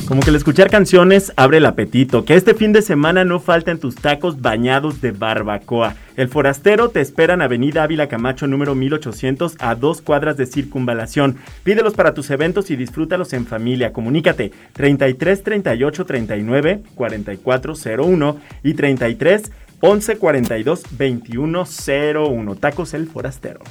Como 0.07 0.21
que 0.21 0.29
el 0.29 0.35
escuchar 0.35 0.69
canciones 0.69 1.33
abre 1.35 1.57
el 1.57 1.65
apetito. 1.65 2.25
Que 2.25 2.35
este 2.35 2.53
fin 2.53 2.73
de 2.73 2.83
semana 2.83 3.25
no 3.25 3.39
falten 3.39 3.79
tus 3.79 3.95
tacos 3.95 4.39
bañados 4.39 5.01
de 5.01 5.11
barbacoa. 5.11 5.95
El 6.15 6.29
Forastero 6.29 6.89
te 6.89 7.01
espera 7.01 7.33
en 7.33 7.41
Avenida 7.41 7.81
Ávila 7.81 8.07
Camacho 8.07 8.45
número 8.45 8.75
1800 8.75 9.55
a 9.57 9.73
dos 9.73 10.03
cuadras 10.03 10.37
de 10.37 10.45
circunvalación. 10.45 11.37
Pídelos 11.63 11.95
para 11.95 12.13
tus 12.13 12.29
eventos 12.29 12.69
y 12.69 12.75
disfrútalos 12.75 13.33
en 13.33 13.47
familia. 13.47 13.93
Comunícate 13.93 14.51
33 14.73 15.43
38 15.43 16.05
39 16.05 16.83
44 16.93 17.73
01 17.97 18.39
y 18.61 18.73
33 18.75 19.51
11 19.79 20.17
42 20.17 20.83
21 20.91 21.63
01. 21.65 22.55
Tacos 22.57 22.93
El 22.93 23.07
Forastero. 23.07 23.61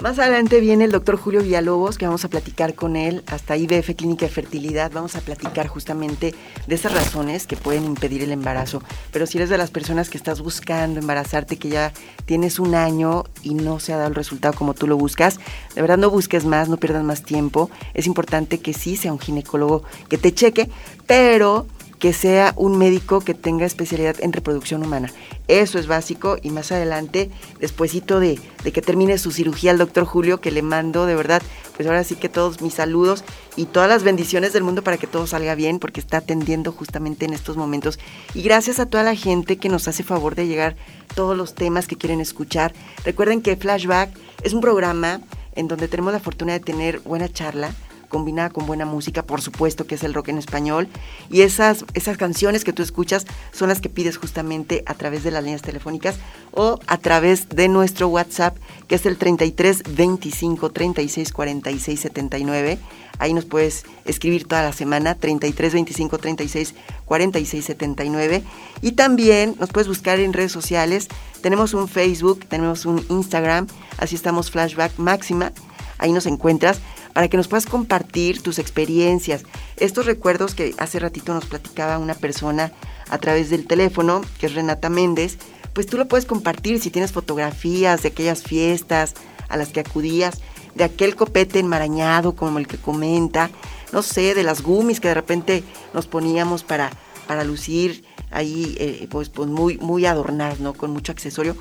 Más 0.00 0.16
adelante 0.20 0.60
viene 0.60 0.84
el 0.84 0.92
doctor 0.92 1.16
Julio 1.16 1.42
Villalobos, 1.42 1.98
que 1.98 2.06
vamos 2.06 2.24
a 2.24 2.28
platicar 2.28 2.74
con 2.74 2.94
él, 2.94 3.24
hasta 3.26 3.56
IBF 3.56 3.96
Clínica 3.96 4.26
de 4.26 4.32
Fertilidad. 4.32 4.92
Vamos 4.94 5.16
a 5.16 5.20
platicar 5.20 5.66
justamente 5.66 6.36
de 6.68 6.74
esas 6.76 6.94
razones 6.94 7.48
que 7.48 7.56
pueden 7.56 7.84
impedir 7.84 8.22
el 8.22 8.30
embarazo. 8.30 8.80
Pero 9.12 9.26
si 9.26 9.38
eres 9.38 9.50
de 9.50 9.58
las 9.58 9.72
personas 9.72 10.08
que 10.08 10.16
estás 10.16 10.40
buscando 10.40 11.00
embarazarte, 11.00 11.56
que 11.56 11.68
ya 11.68 11.92
tienes 12.26 12.60
un 12.60 12.76
año 12.76 13.24
y 13.42 13.54
no 13.54 13.80
se 13.80 13.92
ha 13.92 13.96
dado 13.96 14.10
el 14.10 14.14
resultado 14.14 14.54
como 14.54 14.72
tú 14.72 14.86
lo 14.86 14.96
buscas, 14.96 15.40
de 15.74 15.80
verdad 15.80 15.98
no 15.98 16.10
busques 16.10 16.44
más, 16.44 16.68
no 16.68 16.76
pierdas 16.76 17.02
más 17.02 17.24
tiempo. 17.24 17.68
Es 17.92 18.06
importante 18.06 18.60
que 18.60 18.74
sí 18.74 18.96
sea 18.96 19.12
un 19.12 19.18
ginecólogo 19.18 19.82
que 20.08 20.16
te 20.16 20.32
cheque, 20.32 20.70
pero 21.08 21.66
que 21.98 22.12
sea 22.12 22.52
un 22.56 22.78
médico 22.78 23.20
que 23.20 23.34
tenga 23.34 23.66
especialidad 23.66 24.16
en 24.20 24.32
reproducción 24.32 24.84
humana. 24.84 25.12
Eso 25.48 25.78
es 25.78 25.86
básico 25.86 26.36
y 26.42 26.50
más 26.50 26.72
adelante, 26.72 27.30
despuesito 27.60 28.20
de, 28.20 28.38
de 28.62 28.72
que 28.72 28.82
termine 28.82 29.18
su 29.18 29.30
cirugía 29.32 29.70
al 29.70 29.78
doctor 29.78 30.04
Julio, 30.04 30.40
que 30.40 30.50
le 30.50 30.62
mando 30.62 31.06
de 31.06 31.14
verdad, 31.14 31.42
pues 31.76 31.88
ahora 31.88 32.04
sí 32.04 32.16
que 32.16 32.28
todos 32.28 32.60
mis 32.60 32.74
saludos 32.74 33.24
y 33.56 33.66
todas 33.66 33.88
las 33.88 34.02
bendiciones 34.02 34.52
del 34.52 34.62
mundo 34.62 34.82
para 34.82 34.98
que 34.98 35.06
todo 35.06 35.26
salga 35.26 35.54
bien, 35.54 35.78
porque 35.78 36.00
está 36.00 36.18
atendiendo 36.18 36.72
justamente 36.72 37.24
en 37.24 37.32
estos 37.32 37.56
momentos. 37.56 37.98
Y 38.34 38.42
gracias 38.42 38.78
a 38.78 38.86
toda 38.86 39.02
la 39.02 39.14
gente 39.14 39.56
que 39.56 39.68
nos 39.68 39.88
hace 39.88 40.04
favor 40.04 40.34
de 40.34 40.46
llegar 40.46 40.76
todos 41.14 41.36
los 41.36 41.54
temas 41.54 41.86
que 41.86 41.96
quieren 41.96 42.20
escuchar. 42.20 42.72
Recuerden 43.04 43.42
que 43.42 43.56
Flashback 43.56 44.10
es 44.42 44.52
un 44.52 44.60
programa 44.60 45.20
en 45.56 45.66
donde 45.66 45.88
tenemos 45.88 46.12
la 46.12 46.20
fortuna 46.20 46.52
de 46.52 46.60
tener 46.60 47.00
buena 47.00 47.28
charla 47.28 47.74
combinada 48.08 48.50
con 48.50 48.66
buena 48.66 48.84
música, 48.84 49.22
por 49.22 49.40
supuesto 49.40 49.86
que 49.86 49.94
es 49.94 50.04
el 50.04 50.14
rock 50.14 50.28
en 50.28 50.38
español. 50.38 50.88
Y 51.30 51.42
esas, 51.42 51.84
esas 51.94 52.16
canciones 52.16 52.64
que 52.64 52.72
tú 52.72 52.82
escuchas 52.82 53.26
son 53.52 53.68
las 53.68 53.80
que 53.80 53.88
pides 53.88 54.16
justamente 54.16 54.82
a 54.86 54.94
través 54.94 55.22
de 55.24 55.30
las 55.30 55.44
líneas 55.44 55.62
telefónicas 55.62 56.16
o 56.52 56.78
a 56.86 56.98
través 56.98 57.48
de 57.48 57.68
nuestro 57.68 58.08
WhatsApp, 58.08 58.56
que 58.86 58.94
es 58.96 59.06
el 59.06 59.16
33 59.16 59.82
25 59.94 60.70
36 60.70 61.32
46 61.32 62.00
79. 62.00 62.78
Ahí 63.18 63.34
nos 63.34 63.44
puedes 63.44 63.84
escribir 64.04 64.46
toda 64.46 64.62
la 64.62 64.72
semana, 64.72 65.14
33 65.14 65.72
25 65.72 66.18
36 66.18 66.74
46 67.04 67.64
79. 67.64 68.42
Y 68.80 68.92
también 68.92 69.56
nos 69.58 69.70
puedes 69.70 69.88
buscar 69.88 70.20
en 70.20 70.32
redes 70.32 70.52
sociales. 70.52 71.08
Tenemos 71.42 71.74
un 71.74 71.88
Facebook, 71.88 72.44
tenemos 72.46 72.86
un 72.86 73.04
Instagram, 73.08 73.66
así 73.98 74.14
estamos 74.14 74.50
Flashback 74.50 74.98
Máxima. 74.98 75.52
Ahí 75.98 76.12
nos 76.12 76.26
encuentras 76.26 76.80
para 77.12 77.28
que 77.28 77.36
nos 77.36 77.48
puedas 77.48 77.66
compartir 77.66 78.42
tus 78.42 78.58
experiencias, 78.58 79.44
estos 79.76 80.06
recuerdos 80.06 80.54
que 80.54 80.74
hace 80.78 80.98
ratito 80.98 81.34
nos 81.34 81.46
platicaba 81.46 81.98
una 81.98 82.14
persona 82.14 82.72
a 83.08 83.18
través 83.18 83.50
del 83.50 83.66
teléfono, 83.66 84.22
que 84.38 84.46
es 84.46 84.54
Renata 84.54 84.88
Méndez, 84.88 85.38
pues 85.72 85.86
tú 85.86 85.96
lo 85.96 86.08
puedes 86.08 86.26
compartir 86.26 86.80
si 86.80 86.90
tienes 86.90 87.12
fotografías 87.12 88.02
de 88.02 88.08
aquellas 88.08 88.42
fiestas 88.42 89.14
a 89.48 89.56
las 89.56 89.68
que 89.68 89.80
acudías, 89.80 90.40
de 90.74 90.84
aquel 90.84 91.16
copete 91.16 91.58
enmarañado 91.58 92.34
como 92.34 92.58
el 92.58 92.66
que 92.66 92.76
comenta, 92.76 93.50
no 93.92 94.02
sé, 94.02 94.34
de 94.34 94.42
las 94.42 94.62
gummies 94.62 95.00
que 95.00 95.08
de 95.08 95.14
repente 95.14 95.64
nos 95.94 96.06
poníamos 96.06 96.62
para, 96.62 96.90
para 97.26 97.44
lucir 97.44 98.04
ahí, 98.30 98.76
eh, 98.78 99.08
pues, 99.10 99.28
pues 99.28 99.48
muy, 99.48 99.78
muy 99.78 100.06
adornadas, 100.06 100.60
¿no? 100.60 100.74
Con 100.74 100.90
mucho 100.90 101.12
accesorio. 101.12 101.56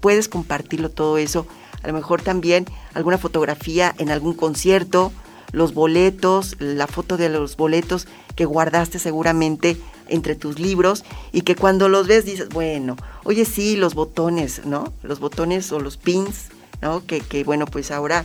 Puedes 0.00 0.28
compartirlo 0.28 0.90
todo 0.90 1.18
eso 1.18 1.46
a 1.82 1.88
lo 1.88 1.92
mejor 1.92 2.22
también 2.22 2.66
alguna 2.94 3.18
fotografía 3.18 3.94
en 3.98 4.10
algún 4.10 4.34
concierto, 4.34 5.12
los 5.52 5.74
boletos, 5.74 6.56
la 6.58 6.86
foto 6.86 7.16
de 7.16 7.28
los 7.28 7.56
boletos 7.56 8.08
que 8.34 8.44
guardaste 8.44 8.98
seguramente 8.98 9.76
entre 10.08 10.34
tus 10.34 10.58
libros 10.58 11.04
y 11.32 11.42
que 11.42 11.56
cuando 11.56 11.88
los 11.88 12.06
ves 12.06 12.24
dices, 12.24 12.48
bueno, 12.48 12.96
oye 13.24 13.44
sí, 13.44 13.76
los 13.76 13.94
botones, 13.94 14.64
¿no? 14.64 14.92
Los 15.02 15.20
botones 15.20 15.70
o 15.72 15.80
los 15.80 15.96
pins, 15.96 16.48
¿no? 16.80 17.04
Que, 17.04 17.20
que 17.20 17.44
bueno, 17.44 17.66
pues 17.66 17.90
ahora, 17.90 18.24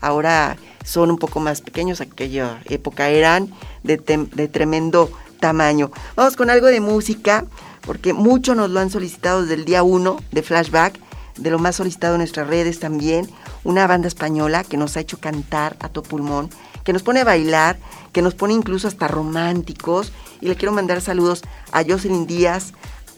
ahora 0.00 0.56
son 0.84 1.10
un 1.10 1.18
poco 1.18 1.40
más 1.40 1.60
pequeños, 1.60 2.00
aquella 2.00 2.60
época 2.66 3.08
eran 3.08 3.52
de, 3.82 3.96
de 3.96 4.48
tremendo 4.48 5.10
tamaño. 5.40 5.90
Vamos 6.16 6.36
con 6.36 6.50
algo 6.50 6.66
de 6.68 6.80
música, 6.80 7.44
porque 7.82 8.12
mucho 8.12 8.54
nos 8.54 8.70
lo 8.70 8.80
han 8.80 8.90
solicitado 8.90 9.42
desde 9.42 9.54
el 9.54 9.64
día 9.64 9.82
1 9.82 10.16
de 10.30 10.42
Flashback, 10.42 10.98
de 11.38 11.50
lo 11.50 11.58
más 11.58 11.76
solicitado 11.76 12.14
en 12.14 12.20
nuestras 12.20 12.46
redes 12.46 12.80
también, 12.80 13.28
una 13.64 13.86
banda 13.86 14.08
española 14.08 14.64
que 14.64 14.76
nos 14.76 14.96
ha 14.96 15.00
hecho 15.00 15.18
cantar 15.18 15.76
a 15.80 15.88
todo 15.88 16.04
pulmón, 16.04 16.50
que 16.84 16.92
nos 16.92 17.02
pone 17.02 17.20
a 17.20 17.24
bailar, 17.24 17.78
que 18.12 18.22
nos 18.22 18.34
pone 18.34 18.54
incluso 18.54 18.88
hasta 18.88 19.08
románticos, 19.08 20.12
y 20.40 20.48
le 20.48 20.56
quiero 20.56 20.72
mandar 20.72 21.00
saludos 21.00 21.42
a 21.72 21.84
Jocelyn 21.84 22.26
Díaz, 22.26 22.72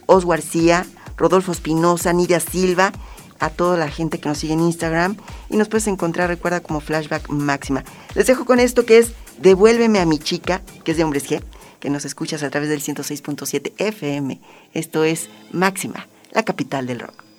Os 0.07 0.27
García, 0.27 0.87
Rodolfo 1.17 1.53
Espinosa, 1.53 2.13
Nidia 2.13 2.41
Silva, 2.41 2.93
a 3.41 3.49
toda 3.49 3.77
la 3.77 3.89
gente 3.89 4.21
que 4.21 4.29
nos 4.29 4.39
sigue 4.39 4.53
en 4.53 4.61
Instagram 4.61 5.17
y 5.49 5.57
nos 5.57 5.69
puedes 5.69 5.87
encontrar, 5.87 6.29
recuerda, 6.29 6.61
como 6.61 6.81
Flashback 6.81 7.29
Máxima. 7.31 7.85
Les 8.15 8.27
dejo 8.27 8.45
con 8.45 8.61
esto 8.61 8.85
que 8.85 8.99
es 8.99 9.13
Devuélveme 9.39 9.99
a 9.99 10.07
mi 10.07 10.19
chica, 10.19 10.61
que 10.85 10.91
es 10.93 10.99
de 10.99 11.05
Hombres 11.05 11.29
G, 11.29 11.43
que 11.81 11.91
nos 11.91 12.05
escuchas 12.05 12.43
a 12.43 12.51
través 12.51 12.69
del 12.69 12.83
106.7 12.83 13.73
FM. 13.79 14.41
Esto 14.75 15.05
es 15.05 15.31
Máxima, 15.53 16.07
la 16.33 16.43
capital 16.43 16.87
del 16.87 17.01
rock. 17.01 17.30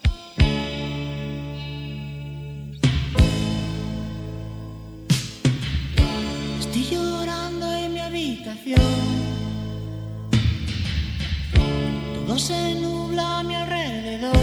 Se 12.42 12.74
nubla 12.74 13.40
a 13.40 13.44
mi 13.44 13.56
alrededor. 13.56 14.36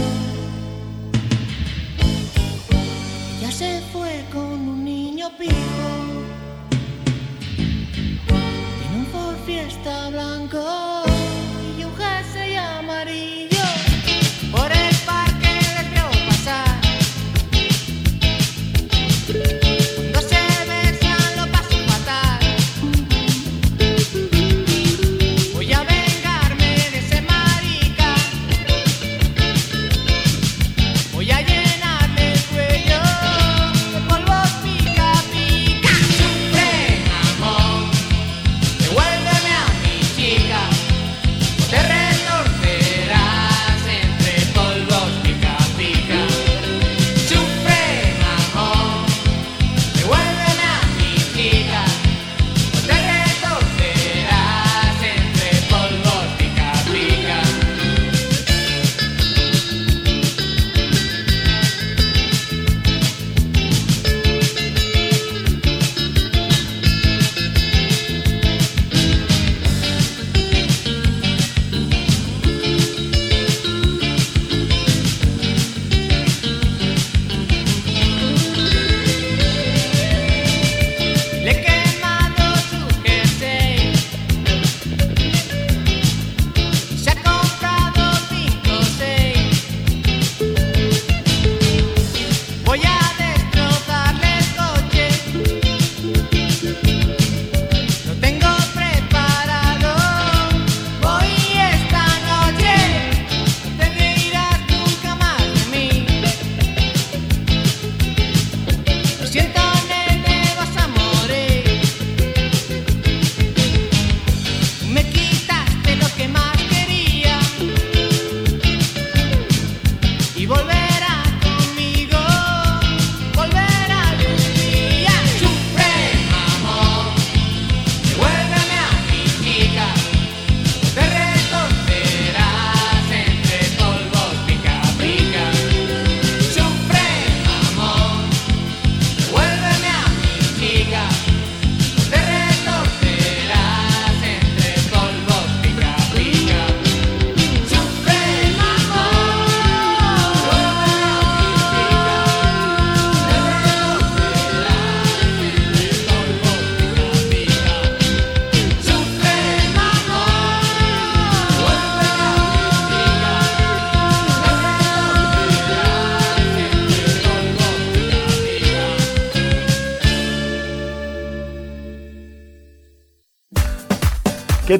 Ella 3.37 3.51
se 3.51 3.81
fue 3.91 4.23
con 4.31 4.69
un 4.69 4.85
niño 4.85 5.29
pijo. 5.37 5.88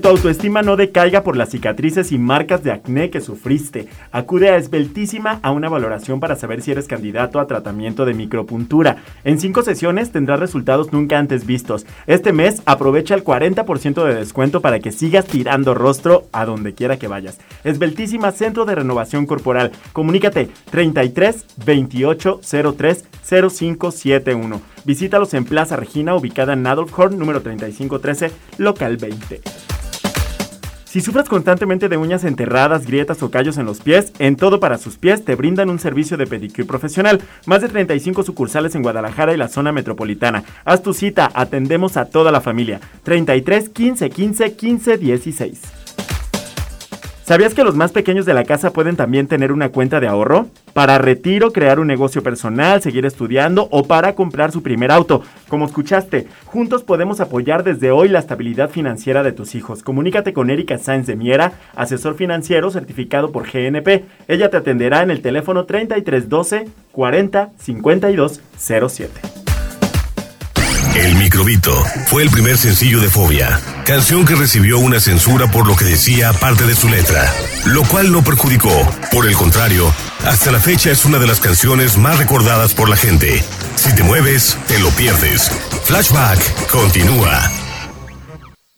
Tu 0.01 0.07
autoestima 0.07 0.61
no 0.61 0.77
decaiga 0.77 1.23
por 1.23 1.35
las 1.35 1.49
cicatrices 1.49 2.13
y 2.13 2.17
marcas 2.17 2.63
de 2.63 2.71
acné 2.71 3.09
que 3.09 3.19
sufriste. 3.19 3.87
Acude 4.11 4.49
a 4.49 4.55
Esbeltísima 4.55 5.39
a 5.41 5.51
una 5.51 5.67
valoración 5.67 6.21
para 6.21 6.37
saber 6.37 6.61
si 6.61 6.71
eres 6.71 6.87
candidato 6.87 7.39
a 7.39 7.47
tratamiento 7.47 8.05
de 8.05 8.13
micropuntura. 8.13 8.97
En 9.25 9.39
cinco 9.39 9.61
sesiones 9.61 10.11
tendrás 10.11 10.39
resultados 10.39 10.93
nunca 10.93 11.19
antes 11.19 11.45
vistos. 11.45 11.85
Este 12.07 12.31
mes 12.31 12.61
aprovecha 12.65 13.13
el 13.13 13.25
40% 13.25 14.05
de 14.05 14.15
descuento 14.15 14.61
para 14.61 14.79
que 14.79 14.93
sigas 14.93 15.25
tirando 15.25 15.73
rostro 15.73 16.27
a 16.31 16.45
donde 16.45 16.73
quiera 16.73 16.97
que 16.97 17.07
vayas. 17.07 17.39
Esbeltísima 17.65 18.31
Centro 18.31 18.63
de 18.65 18.75
Renovación 18.75 19.25
Corporal. 19.25 19.71
Comunícate 19.91 20.49
33 20.71 21.45
28 21.65 22.39
03 22.77 23.05
0571. 23.29 24.61
Visítalos 24.85 25.33
en 25.33 25.43
Plaza 25.43 25.75
Regina, 25.75 26.15
ubicada 26.15 26.53
en 26.53 26.65
Adolf 26.65 26.97
Horn, 26.97 27.19
número 27.19 27.41
3513, 27.41 28.31
local 28.57 28.97
20. 28.97 29.41
Si 30.89 31.01
sufres 31.01 31.29
constantemente 31.29 31.87
de 31.87 31.97
uñas 31.97 32.23
enterradas, 32.23 32.87
grietas 32.87 33.21
o 33.21 33.29
callos 33.29 33.59
en 33.59 33.67
los 33.67 33.79
pies, 33.79 34.11
en 34.17 34.35
todo 34.35 34.59
para 34.59 34.79
sus 34.79 34.97
pies 34.97 35.23
te 35.23 35.35
brindan 35.35 35.69
un 35.69 35.77
servicio 35.77 36.17
de 36.17 36.25
pedicure 36.25 36.65
profesional. 36.65 37.21
Más 37.45 37.61
de 37.61 37.69
35 37.69 38.23
sucursales 38.23 38.73
en 38.73 38.81
Guadalajara 38.81 39.31
y 39.31 39.37
la 39.37 39.49
zona 39.49 39.71
metropolitana. 39.71 40.43
Haz 40.65 40.81
tu 40.81 40.95
cita, 40.95 41.29
atendemos 41.35 41.95
a 41.95 42.05
toda 42.05 42.31
la 42.31 42.41
familia. 42.41 42.79
33 43.03 43.69
15 43.69 44.09
15 44.09 44.55
15 44.55 44.97
16. 44.97 45.78
¿Sabías 47.29 47.53
que 47.53 47.63
los 47.63 47.75
más 47.75 47.91
pequeños 47.91 48.25
de 48.25 48.33
la 48.33 48.43
casa 48.43 48.73
pueden 48.73 48.95
también 48.95 49.27
tener 49.27 49.51
una 49.51 49.69
cuenta 49.69 49.99
de 49.99 50.07
ahorro? 50.07 50.47
Para 50.73 50.97
retiro, 50.97 51.53
crear 51.53 51.79
un 51.79 51.85
negocio 51.85 52.23
personal, 52.23 52.81
seguir 52.81 53.05
estudiando 53.05 53.67
o 53.69 53.83
para 53.83 54.15
comprar 54.15 54.51
su 54.51 54.63
primer 54.63 54.91
auto. 54.91 55.21
Como 55.47 55.67
escuchaste, 55.67 56.25
juntos 56.45 56.81
podemos 56.81 57.19
apoyar 57.19 57.63
desde 57.63 57.91
hoy 57.91 58.09
la 58.09 58.17
estabilidad 58.17 58.71
financiera 58.71 59.21
de 59.21 59.31
tus 59.31 59.53
hijos. 59.53 59.83
Comunícate 59.83 60.33
con 60.33 60.49
Erika 60.49 60.79
Sáenz 60.79 61.05
de 61.05 61.15
Miera, 61.15 61.51
asesor 61.75 62.15
financiero 62.15 62.71
certificado 62.71 63.31
por 63.31 63.43
GNP. 63.43 64.05
Ella 64.27 64.49
te 64.49 64.57
atenderá 64.57 65.03
en 65.03 65.11
el 65.11 65.21
teléfono 65.21 65.65
3312 65.65 66.67
40 66.91 67.51
52 67.59 68.41
07. 68.57 69.48
El 70.95 71.15
Microbito 71.15 71.83
fue 72.07 72.23
el 72.23 72.29
primer 72.29 72.57
sencillo 72.57 72.99
de 72.99 73.09
Fobia, 73.09 73.59
canción 73.85 74.25
que 74.25 74.35
recibió 74.35 74.79
una 74.79 74.99
censura 74.99 75.49
por 75.51 75.67
lo 75.67 75.75
que 75.75 75.85
decía 75.85 76.33
parte 76.33 76.65
de 76.65 76.75
su 76.75 76.89
letra, 76.89 77.31
lo 77.65 77.83
cual 77.83 78.11
no 78.11 78.23
perjudicó. 78.23 78.73
Por 79.11 79.27
el 79.27 79.35
contrario, 79.35 79.93
hasta 80.25 80.51
la 80.51 80.59
fecha 80.59 80.91
es 80.91 81.05
una 81.05 81.19
de 81.19 81.27
las 81.27 81.39
canciones 81.39 81.97
más 81.97 82.17
recordadas 82.17 82.73
por 82.73 82.89
la 82.89 82.97
gente. 82.97 83.43
Si 83.75 83.93
te 83.95 84.03
mueves, 84.03 84.57
te 84.67 84.79
lo 84.79 84.89
pierdes. 84.89 85.51
Flashback 85.85 86.67
continúa. 86.67 87.68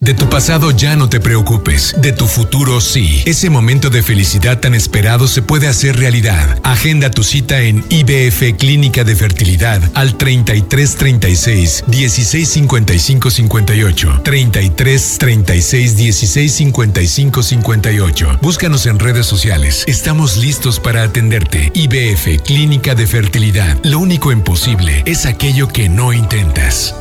De 0.03 0.15
tu 0.15 0.27
pasado 0.27 0.71
ya 0.71 0.95
no 0.95 1.09
te 1.09 1.19
preocupes, 1.19 1.93
de 1.95 2.11
tu 2.11 2.25
futuro 2.25 2.81
sí. 2.81 3.21
Ese 3.27 3.51
momento 3.51 3.91
de 3.91 4.01
felicidad 4.01 4.59
tan 4.59 4.73
esperado 4.73 5.27
se 5.27 5.43
puede 5.43 5.67
hacer 5.67 5.95
realidad. 5.95 6.57
Agenda 6.63 7.11
tu 7.11 7.23
cita 7.23 7.61
en 7.61 7.85
IBF 7.87 8.57
Clínica 8.57 9.03
de 9.03 9.15
Fertilidad 9.15 9.79
al 9.93 10.17
33 10.17 10.95
36 10.95 11.83
16 11.85 12.49
55 12.49 13.29
58. 13.29 14.21
33 14.23 15.17
36 15.19 15.95
16 15.95 16.51
55 16.51 17.43
58. 17.43 18.39
Búscanos 18.41 18.87
en 18.87 18.97
redes 18.97 19.27
sociales. 19.27 19.83
Estamos 19.85 20.35
listos 20.37 20.79
para 20.79 21.03
atenderte. 21.03 21.71
IBF 21.75 22.41
Clínica 22.43 22.95
de 22.95 23.05
Fertilidad. 23.05 23.77
Lo 23.83 23.99
único 23.99 24.31
imposible 24.31 25.03
es 25.05 25.27
aquello 25.27 25.67
que 25.67 25.89
no 25.89 26.11
intentas. 26.11 26.95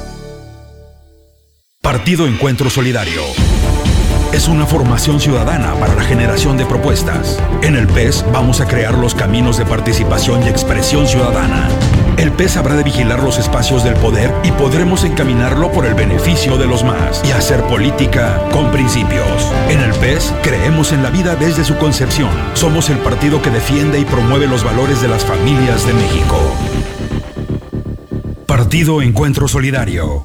Partido 1.82 2.26
Encuentro 2.26 2.68
Solidario. 2.68 3.22
Es 4.34 4.48
una 4.48 4.66
formación 4.66 5.18
ciudadana 5.18 5.74
para 5.76 5.94
la 5.94 6.04
generación 6.04 6.58
de 6.58 6.66
propuestas. 6.66 7.42
En 7.62 7.74
el 7.74 7.86
PES 7.86 8.26
vamos 8.34 8.60
a 8.60 8.68
crear 8.68 8.98
los 8.98 9.14
caminos 9.14 9.56
de 9.56 9.64
participación 9.64 10.42
y 10.42 10.48
expresión 10.50 11.06
ciudadana. 11.08 11.70
El 12.18 12.32
PES 12.32 12.58
habrá 12.58 12.76
de 12.76 12.84
vigilar 12.84 13.22
los 13.22 13.38
espacios 13.38 13.82
del 13.82 13.94
poder 13.94 14.30
y 14.44 14.52
podremos 14.52 15.04
encaminarlo 15.04 15.72
por 15.72 15.86
el 15.86 15.94
beneficio 15.94 16.58
de 16.58 16.66
los 16.66 16.84
más 16.84 17.22
y 17.24 17.30
hacer 17.30 17.62
política 17.62 18.38
con 18.52 18.70
principios. 18.70 19.50
En 19.70 19.80
el 19.80 19.94
PES 19.94 20.34
creemos 20.42 20.92
en 20.92 21.02
la 21.02 21.08
vida 21.08 21.34
desde 21.34 21.64
su 21.64 21.78
concepción. 21.78 22.30
Somos 22.52 22.90
el 22.90 22.98
partido 22.98 23.40
que 23.40 23.48
defiende 23.48 23.98
y 23.98 24.04
promueve 24.04 24.46
los 24.46 24.64
valores 24.64 25.00
de 25.00 25.08
las 25.08 25.24
familias 25.24 25.86
de 25.86 25.94
México. 25.94 26.38
Partido 28.46 29.00
Encuentro 29.00 29.48
Solidario. 29.48 30.24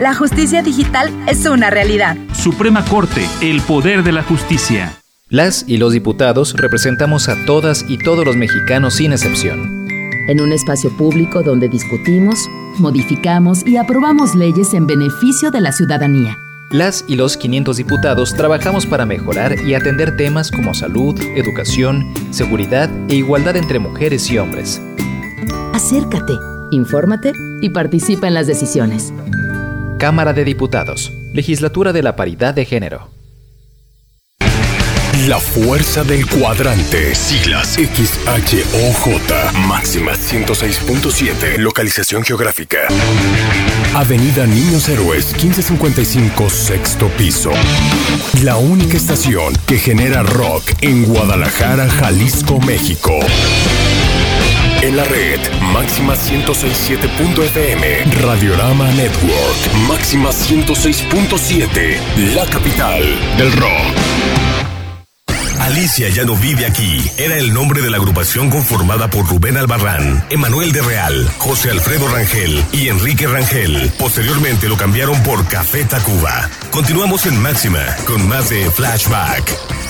La 0.00 0.14
justicia 0.14 0.62
digital 0.62 1.12
es 1.26 1.44
una 1.46 1.70
realidad. 1.70 2.16
Suprema 2.32 2.84
Corte, 2.84 3.28
el 3.40 3.60
poder 3.60 4.04
de 4.04 4.12
la 4.12 4.22
justicia. 4.22 4.96
Las 5.28 5.64
y 5.66 5.76
los 5.76 5.92
diputados 5.92 6.54
representamos 6.54 7.28
a 7.28 7.34
todas 7.46 7.84
y 7.88 7.98
todos 7.98 8.24
los 8.24 8.36
mexicanos 8.36 8.94
sin 8.94 9.10
excepción. 9.10 9.88
En 10.28 10.40
un 10.40 10.52
espacio 10.52 10.96
público 10.96 11.42
donde 11.42 11.68
discutimos, 11.68 12.38
modificamos 12.78 13.66
y 13.66 13.76
aprobamos 13.76 14.36
leyes 14.36 14.72
en 14.72 14.86
beneficio 14.86 15.50
de 15.50 15.62
la 15.62 15.72
ciudadanía. 15.72 16.36
Las 16.70 17.04
y 17.08 17.16
los 17.16 17.36
500 17.36 17.76
diputados 17.76 18.34
trabajamos 18.34 18.86
para 18.86 19.04
mejorar 19.04 19.56
y 19.66 19.74
atender 19.74 20.16
temas 20.16 20.52
como 20.52 20.74
salud, 20.74 21.20
educación, 21.34 22.14
seguridad 22.30 22.88
e 23.08 23.16
igualdad 23.16 23.56
entre 23.56 23.80
mujeres 23.80 24.30
y 24.30 24.38
hombres. 24.38 24.80
Acércate, 25.72 26.34
infórmate 26.70 27.32
y 27.62 27.70
participa 27.70 28.28
en 28.28 28.34
las 28.34 28.46
decisiones. 28.46 29.12
Cámara 29.98 30.32
de 30.32 30.44
Diputados, 30.44 31.12
Legislatura 31.34 31.92
de 31.92 32.04
la 32.04 32.14
Paridad 32.14 32.54
de 32.54 32.64
Género. 32.64 33.08
La 35.26 35.40
fuerza 35.40 36.04
del 36.04 36.24
cuadrante. 36.28 37.16
Siglas 37.16 37.74
XHOJ. 37.74 39.56
Máxima 39.66 40.12
106.7. 40.12 41.58
Localización 41.58 42.22
geográfica. 42.22 42.78
Avenida 43.94 44.46
Niños 44.46 44.88
Héroes 44.88 45.32
1555 45.32 46.48
sexto 46.48 47.08
piso. 47.18 47.50
La 48.44 48.56
única 48.56 48.96
estación 48.96 49.52
que 49.66 49.78
genera 49.78 50.22
rock 50.22 50.62
en 50.80 51.06
Guadalajara, 51.06 51.88
Jalisco, 51.90 52.60
México. 52.60 53.18
En 54.80 54.96
la 54.96 55.04
red, 55.04 55.40
máxima 55.72 56.14
106.7.fm, 56.14 58.04
Radiorama 58.22 58.88
Network, 58.92 59.74
máxima 59.88 60.30
106.7, 60.30 62.34
la 62.34 62.46
capital 62.46 63.02
del 63.36 63.52
rock. 63.52 63.68
Alicia 65.58 66.08
ya 66.10 66.24
no 66.24 66.36
vive 66.36 66.64
aquí. 66.64 67.02
Era 67.18 67.36
el 67.36 67.52
nombre 67.52 67.82
de 67.82 67.90
la 67.90 67.96
agrupación 67.96 68.50
conformada 68.50 69.10
por 69.10 69.28
Rubén 69.28 69.56
Albarrán, 69.56 70.24
Emanuel 70.30 70.70
de 70.70 70.82
Real, 70.82 71.28
José 71.38 71.70
Alfredo 71.70 72.06
Rangel 72.06 72.64
y 72.72 72.88
Enrique 72.88 73.26
Rangel. 73.26 73.90
Posteriormente 73.98 74.68
lo 74.68 74.76
cambiaron 74.76 75.20
por 75.24 75.44
Café 75.48 75.84
Tacuba. 75.84 76.48
Continuamos 76.70 77.26
en 77.26 77.42
Máxima 77.42 77.84
con 78.06 78.28
más 78.28 78.48
de 78.48 78.70
Flashback. 78.70 79.87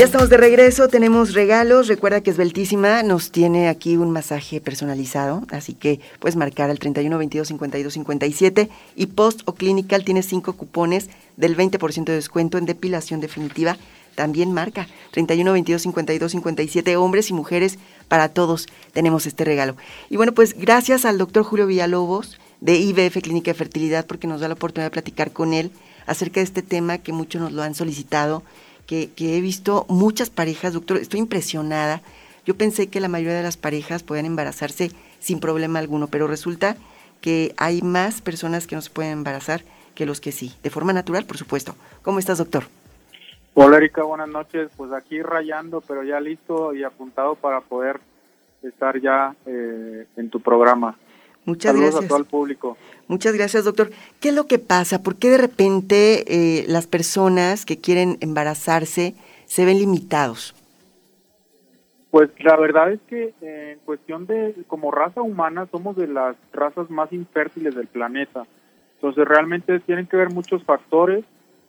Ya 0.00 0.06
estamos 0.06 0.30
de 0.30 0.38
regreso, 0.38 0.88
tenemos 0.88 1.34
regalos. 1.34 1.86
Recuerda 1.86 2.22
que 2.22 2.30
Esbeltísima 2.30 3.02
nos 3.02 3.30
tiene 3.30 3.68
aquí 3.68 3.98
un 3.98 4.10
masaje 4.10 4.58
personalizado, 4.58 5.42
así 5.50 5.74
que 5.74 6.00
puedes 6.20 6.36
marcar 6.36 6.70
al 6.70 6.78
31 6.78 7.18
22 7.18 7.48
52 7.48 7.92
57 7.92 8.70
y 8.96 9.06
Post 9.08 9.42
o 9.44 9.54
Clinical 9.54 10.02
tiene 10.02 10.22
cinco 10.22 10.54
cupones 10.54 11.10
del 11.36 11.54
20% 11.54 12.04
de 12.04 12.14
descuento 12.14 12.56
en 12.56 12.64
depilación 12.64 13.20
definitiva. 13.20 13.76
También 14.14 14.54
marca 14.54 14.88
31 15.10 15.52
22 15.52 15.82
52 15.82 16.32
57 16.32 16.96
hombres 16.96 17.28
y 17.28 17.34
mujeres 17.34 17.78
para 18.08 18.30
todos 18.30 18.68
tenemos 18.94 19.26
este 19.26 19.44
regalo. 19.44 19.76
Y 20.08 20.16
bueno, 20.16 20.32
pues 20.32 20.54
gracias 20.54 21.04
al 21.04 21.18
doctor 21.18 21.42
Julio 21.42 21.66
Villalobos 21.66 22.40
de 22.62 22.76
IBF 22.76 23.20
Clínica 23.20 23.50
de 23.50 23.58
Fertilidad 23.58 24.06
porque 24.06 24.26
nos 24.26 24.40
da 24.40 24.48
la 24.48 24.54
oportunidad 24.54 24.86
de 24.86 24.92
platicar 24.92 25.32
con 25.32 25.52
él 25.52 25.70
acerca 26.06 26.40
de 26.40 26.44
este 26.44 26.62
tema 26.62 26.96
que 26.96 27.12
muchos 27.12 27.42
nos 27.42 27.52
lo 27.52 27.62
han 27.62 27.74
solicitado 27.74 28.42
que, 28.90 29.08
que, 29.12 29.36
he 29.36 29.40
visto 29.40 29.86
muchas 29.88 30.30
parejas, 30.30 30.72
doctor, 30.72 30.96
estoy 30.96 31.20
impresionada. 31.20 32.02
Yo 32.44 32.56
pensé 32.56 32.88
que 32.88 32.98
la 32.98 33.06
mayoría 33.06 33.36
de 33.36 33.44
las 33.44 33.56
parejas 33.56 34.02
podían 34.02 34.26
embarazarse 34.26 34.90
sin 35.20 35.38
problema 35.38 35.78
alguno, 35.78 36.08
pero 36.08 36.26
resulta 36.26 36.74
que 37.20 37.54
hay 37.56 37.82
más 37.82 38.20
personas 38.20 38.66
que 38.66 38.74
no 38.74 38.82
se 38.82 38.90
pueden 38.90 39.12
embarazar 39.12 39.62
que 39.94 40.06
los 40.06 40.20
que 40.20 40.32
sí, 40.32 40.56
de 40.64 40.70
forma 40.70 40.92
natural, 40.92 41.24
por 41.24 41.36
supuesto. 41.38 41.76
¿Cómo 42.02 42.18
estás, 42.18 42.38
doctor? 42.38 42.64
Hola, 43.54 43.76
Erika, 43.76 44.02
buenas 44.02 44.28
noches. 44.28 44.72
Pues 44.76 44.90
aquí 44.92 45.22
rayando, 45.22 45.82
pero 45.82 46.02
ya 46.02 46.18
listo 46.18 46.74
y 46.74 46.82
apuntado 46.82 47.36
para 47.36 47.60
poder 47.60 48.00
estar 48.64 49.00
ya 49.00 49.36
eh, 49.46 50.04
en 50.16 50.30
tu 50.30 50.40
programa. 50.40 50.96
Muchas 51.44 51.70
Saludos 51.70 51.92
gracias. 51.92 52.04
a 52.06 52.08
todo 52.08 52.18
el 52.18 52.24
público. 52.24 52.76
Muchas 53.10 53.34
gracias, 53.34 53.64
doctor. 53.64 53.90
¿Qué 54.20 54.28
es 54.28 54.34
lo 54.36 54.46
que 54.46 54.60
pasa? 54.60 55.02
¿Por 55.02 55.16
qué 55.16 55.30
de 55.30 55.38
repente 55.38 56.22
eh, 56.28 56.64
las 56.68 56.86
personas 56.86 57.66
que 57.66 57.76
quieren 57.76 58.18
embarazarse 58.20 59.14
se 59.46 59.64
ven 59.64 59.80
limitados? 59.80 60.54
Pues 62.12 62.30
la 62.38 62.56
verdad 62.56 62.92
es 62.92 63.00
que 63.08 63.34
eh, 63.42 63.72
en 63.72 63.80
cuestión 63.80 64.26
de, 64.26 64.54
como 64.68 64.92
raza 64.92 65.22
humana, 65.22 65.66
somos 65.72 65.96
de 65.96 66.06
las 66.06 66.36
razas 66.52 66.88
más 66.88 67.12
infértiles 67.12 67.74
del 67.74 67.88
planeta. 67.88 68.46
Entonces 68.94 69.26
realmente 69.26 69.80
tienen 69.80 70.06
que 70.06 70.16
ver 70.16 70.30
muchos 70.30 70.62
factores. 70.62 71.24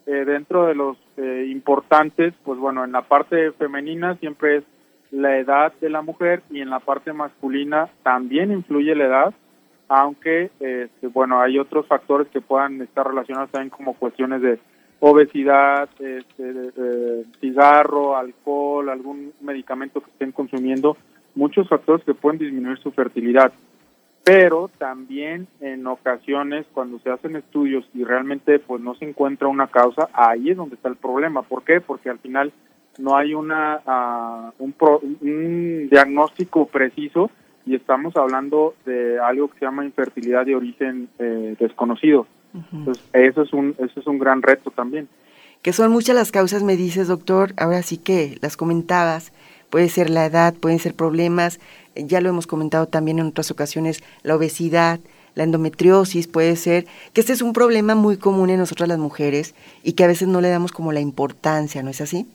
Eh, 0.05 0.25
dentro 0.25 0.67
de 0.67 0.75
los 0.75 0.95
eh, 1.17 1.47
importantes, 1.49 2.35
pues 2.43 2.59
bueno, 2.59 2.85
en 2.85 2.91
la 2.91 3.01
parte 3.01 3.51
femenina 3.53 4.15
siempre 4.17 4.57
es 4.57 4.63
la 5.09 5.39
edad 5.39 5.73
de 5.81 5.89
la 5.89 6.03
mujer 6.03 6.43
y 6.51 6.61
en 6.61 6.69
la 6.69 6.81
parte 6.81 7.13
masculina 7.13 7.89
también 8.03 8.51
influye 8.51 8.93
la 8.93 9.05
edad 9.05 9.33
aunque 9.93 10.49
este, 10.61 11.07
bueno 11.07 11.41
hay 11.41 11.59
otros 11.59 11.85
factores 11.85 12.29
que 12.29 12.39
puedan 12.39 12.81
estar 12.81 13.05
relacionados 13.05 13.51
también 13.51 13.69
como 13.69 13.93
cuestiones 13.93 14.41
de 14.41 14.57
obesidad, 15.01 15.89
este, 15.99 17.25
cigarro, 17.41 18.15
alcohol, 18.15 18.89
algún 18.89 19.33
medicamento 19.41 19.99
que 19.99 20.11
estén 20.11 20.31
consumiendo, 20.31 20.95
muchos 21.35 21.67
factores 21.67 22.05
que 22.05 22.13
pueden 22.13 22.39
disminuir 22.39 22.77
su 22.77 22.91
fertilidad. 22.91 23.51
Pero 24.23 24.69
también 24.77 25.47
en 25.59 25.85
ocasiones 25.87 26.67
cuando 26.71 26.99
se 26.99 27.09
hacen 27.09 27.35
estudios 27.35 27.83
y 27.93 28.03
realmente 28.03 28.59
pues 28.59 28.81
no 28.81 28.95
se 28.95 29.05
encuentra 29.05 29.47
una 29.47 29.67
causa, 29.67 30.07
ahí 30.13 30.51
es 30.51 30.57
donde 30.57 30.75
está 30.75 30.87
el 30.87 30.95
problema. 30.95 31.41
¿Por 31.41 31.63
qué? 31.63 31.81
Porque 31.81 32.09
al 32.09 32.19
final 32.19 32.53
no 32.99 33.17
hay 33.17 33.33
una 33.33 33.81
uh, 33.85 34.63
un, 34.63 34.71
pro, 34.71 34.99
un 34.99 35.89
diagnóstico 35.89 36.67
preciso 36.67 37.31
y 37.65 37.75
estamos 37.75 38.15
hablando 38.15 38.75
de 38.85 39.19
algo 39.19 39.49
que 39.49 39.59
se 39.59 39.65
llama 39.65 39.85
infertilidad 39.85 40.45
de 40.45 40.55
origen 40.55 41.09
eh, 41.19 41.55
desconocido. 41.59 42.27
Entonces, 42.73 43.03
eso 43.13 43.43
es 43.43 43.53
un 43.53 43.75
eso 43.79 43.99
es 43.99 44.07
un 44.07 44.19
gran 44.19 44.41
reto 44.41 44.71
también. 44.71 45.07
Que 45.61 45.73
son 45.73 45.91
muchas 45.91 46.15
las 46.15 46.31
causas, 46.31 46.63
me 46.63 46.75
dices, 46.75 47.07
doctor. 47.07 47.53
Ahora 47.57 47.81
sí 47.81 47.97
que 47.97 48.37
las 48.41 48.57
comentabas. 48.57 49.31
Puede 49.69 49.87
ser 49.87 50.09
la 50.09 50.25
edad, 50.25 50.53
pueden 50.53 50.79
ser 50.79 50.93
problemas. 50.95 51.59
eh, 51.95 52.05
Ya 52.05 52.19
lo 52.19 52.29
hemos 52.29 52.47
comentado 52.47 52.87
también 52.87 53.19
en 53.19 53.27
otras 53.27 53.51
ocasiones, 53.51 54.03
la 54.23 54.35
obesidad, 54.35 54.99
la 55.35 55.43
endometriosis 55.43 56.27
puede 56.27 56.55
ser, 56.57 56.85
que 57.13 57.21
este 57.21 57.33
es 57.33 57.41
un 57.41 57.53
problema 57.53 57.95
muy 57.95 58.17
común 58.17 58.49
en 58.49 58.59
nosotras 58.59 58.89
las 58.89 58.99
mujeres 58.99 59.55
y 59.81 59.93
que 59.93 60.03
a 60.03 60.07
veces 60.07 60.27
no 60.27 60.41
le 60.41 60.49
damos 60.49 60.71
como 60.71 60.91
la 60.91 60.99
importancia, 60.99 61.83
¿no 61.83 61.89
es 61.89 62.01
así? 62.01 62.25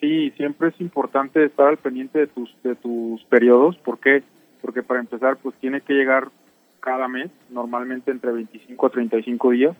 Sí, 0.00 0.30
siempre 0.36 0.68
es 0.68 0.80
importante 0.80 1.42
estar 1.44 1.68
al 1.68 1.78
pendiente 1.78 2.18
de 2.18 2.26
tus 2.26 2.54
de 2.62 2.74
tus 2.74 3.24
periodos, 3.24 3.78
¿por 3.78 3.98
qué? 3.98 4.22
Porque 4.66 4.82
para 4.82 4.98
empezar, 4.98 5.36
pues 5.36 5.54
tiene 5.60 5.80
que 5.80 5.92
llegar 5.92 6.26
cada 6.80 7.06
mes, 7.06 7.30
normalmente 7.50 8.10
entre 8.10 8.32
25 8.32 8.84
a 8.84 8.90
35 8.90 9.50
días, 9.52 9.76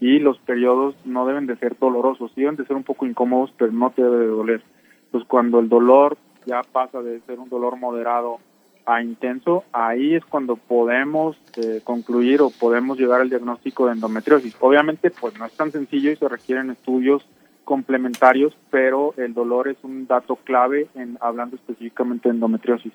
y 0.00 0.18
los 0.18 0.38
periodos 0.38 0.94
no 1.04 1.26
deben 1.26 1.46
de 1.46 1.56
ser 1.56 1.76
dolorosos, 1.78 2.34
deben 2.34 2.56
de 2.56 2.64
ser 2.64 2.74
un 2.74 2.82
poco 2.82 3.04
incómodos, 3.04 3.52
pero 3.58 3.70
no 3.70 3.90
te 3.90 4.00
debe 4.00 4.16
de 4.16 4.26
doler. 4.28 4.62
Pues 5.10 5.24
cuando 5.24 5.60
el 5.60 5.68
dolor 5.68 6.16
ya 6.46 6.62
pasa 6.62 7.02
de 7.02 7.20
ser 7.26 7.38
un 7.38 7.50
dolor 7.50 7.76
moderado 7.76 8.38
a 8.86 9.02
intenso, 9.02 9.64
ahí 9.72 10.14
es 10.14 10.24
cuando 10.24 10.56
podemos 10.56 11.36
eh, 11.58 11.82
concluir 11.84 12.40
o 12.40 12.48
podemos 12.48 12.98
llegar 12.98 13.20
al 13.20 13.28
diagnóstico 13.28 13.88
de 13.88 13.92
endometriosis. 13.92 14.56
Obviamente, 14.60 15.10
pues 15.10 15.38
no 15.38 15.44
es 15.44 15.52
tan 15.52 15.70
sencillo 15.70 16.10
y 16.10 16.16
se 16.16 16.30
requieren 16.30 16.70
estudios 16.70 17.26
complementarios, 17.64 18.56
pero 18.70 19.12
el 19.18 19.34
dolor 19.34 19.68
es 19.68 19.76
un 19.82 20.06
dato 20.06 20.36
clave 20.36 20.88
en 20.94 21.18
hablando 21.20 21.56
específicamente 21.56 22.30
de 22.30 22.36
endometriosis. 22.36 22.94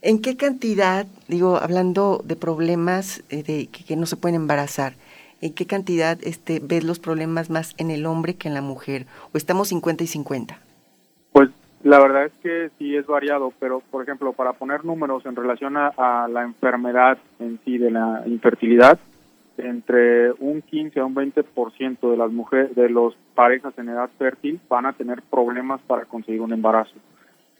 ¿En 0.00 0.22
qué 0.22 0.36
cantidad, 0.36 1.06
digo, 1.26 1.56
hablando 1.56 2.22
de 2.24 2.36
problemas 2.36 3.24
eh, 3.30 3.42
de, 3.42 3.66
que, 3.66 3.96
no 3.96 4.06
se 4.06 4.16
pueden 4.16 4.36
embarazar, 4.36 4.92
en 5.40 5.52
qué 5.54 5.66
cantidad 5.66 6.16
este, 6.22 6.60
ves 6.62 6.84
los 6.84 7.00
problemas 7.00 7.50
más 7.50 7.74
en 7.78 7.90
el 7.90 8.06
hombre 8.06 8.34
que 8.34 8.46
en 8.46 8.54
la 8.54 8.62
mujer? 8.62 9.06
¿O 9.34 9.36
estamos 9.36 9.68
50 9.68 10.04
y 10.04 10.06
50? 10.06 10.58
Pues 11.32 11.50
la 11.82 11.98
verdad 11.98 12.26
es 12.26 12.32
que 12.44 12.70
sí 12.78 12.94
es 12.94 13.06
variado, 13.06 13.52
pero 13.58 13.82
por 13.90 14.04
ejemplo, 14.04 14.32
para 14.32 14.52
poner 14.52 14.84
números 14.84 15.26
en 15.26 15.34
relación 15.34 15.76
a, 15.76 15.88
a 15.96 16.28
la 16.28 16.44
enfermedad 16.44 17.18
en 17.40 17.58
sí 17.64 17.76
de 17.76 17.90
la 17.90 18.22
infertilidad, 18.26 19.00
entre 19.56 20.30
un 20.34 20.62
15 20.62 21.00
a 21.00 21.06
un 21.06 21.16
20% 21.16 22.08
de 22.08 22.16
las 22.16 22.30
mujeres, 22.30 22.72
de 22.76 22.88
los 22.88 23.16
parejas 23.34 23.76
en 23.78 23.88
edad 23.88 24.10
fértil 24.16 24.60
van 24.68 24.86
a 24.86 24.92
tener 24.92 25.22
problemas 25.22 25.80
para 25.88 26.04
conseguir 26.04 26.40
un 26.40 26.52
embarazo. 26.52 26.94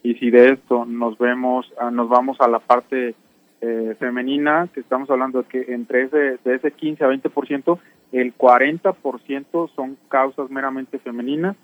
Y 0.03 0.15
si 0.15 0.31
de 0.31 0.53
esto 0.53 0.85
nos 0.85 1.19
vemos, 1.19 1.73
ah, 1.81 1.91
nos 1.91 2.09
vamos 2.09 2.41
a 2.41 2.49
la 2.49 2.61
parte 2.61 3.15
eh, 3.61 3.97
femenina, 3.99 4.69
que 4.73 4.81
estamos 4.81 5.11
hablando 5.11 5.43
de 5.43 5.49
que 5.49 5.73
entre 5.73 6.05
ese, 6.05 6.39
de 6.45 6.55
ese 6.55 6.71
15 6.71 7.05
a 7.05 7.09
20%, 7.09 7.79
el 8.13 8.37
40% 8.37 9.71
son 9.75 9.97
causas 10.09 10.51
meramente 10.51 10.99
femeninas, 10.99 11.57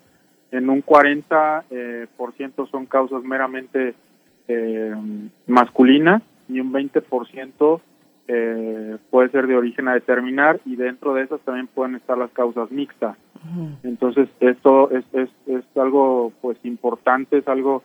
en 0.50 0.70
un 0.70 0.84
40% 0.84 1.64
eh, 1.70 2.06
por 2.16 2.32
ciento 2.34 2.66
son 2.66 2.86
causas 2.86 3.24
meramente 3.24 3.94
eh, 4.46 4.94
masculinas 5.46 6.22
y 6.48 6.60
un 6.60 6.72
20% 6.72 7.80
eh, 8.26 8.96
puede 9.10 9.28
ser 9.30 9.46
de 9.46 9.56
origen 9.56 9.88
a 9.88 9.94
determinar 9.94 10.60
y 10.64 10.76
dentro 10.76 11.14
de 11.14 11.22
esas 11.22 11.40
también 11.40 11.66
pueden 11.66 11.96
estar 11.96 12.16
las 12.16 12.30
causas 12.30 12.70
mixtas. 12.70 13.16
Entonces 13.82 14.28
esto 14.40 14.90
es, 14.90 15.04
es, 15.12 15.28
es 15.46 15.64
algo 15.76 16.32
pues 16.40 16.56
importante, 16.62 17.38
es 17.38 17.48
algo 17.48 17.82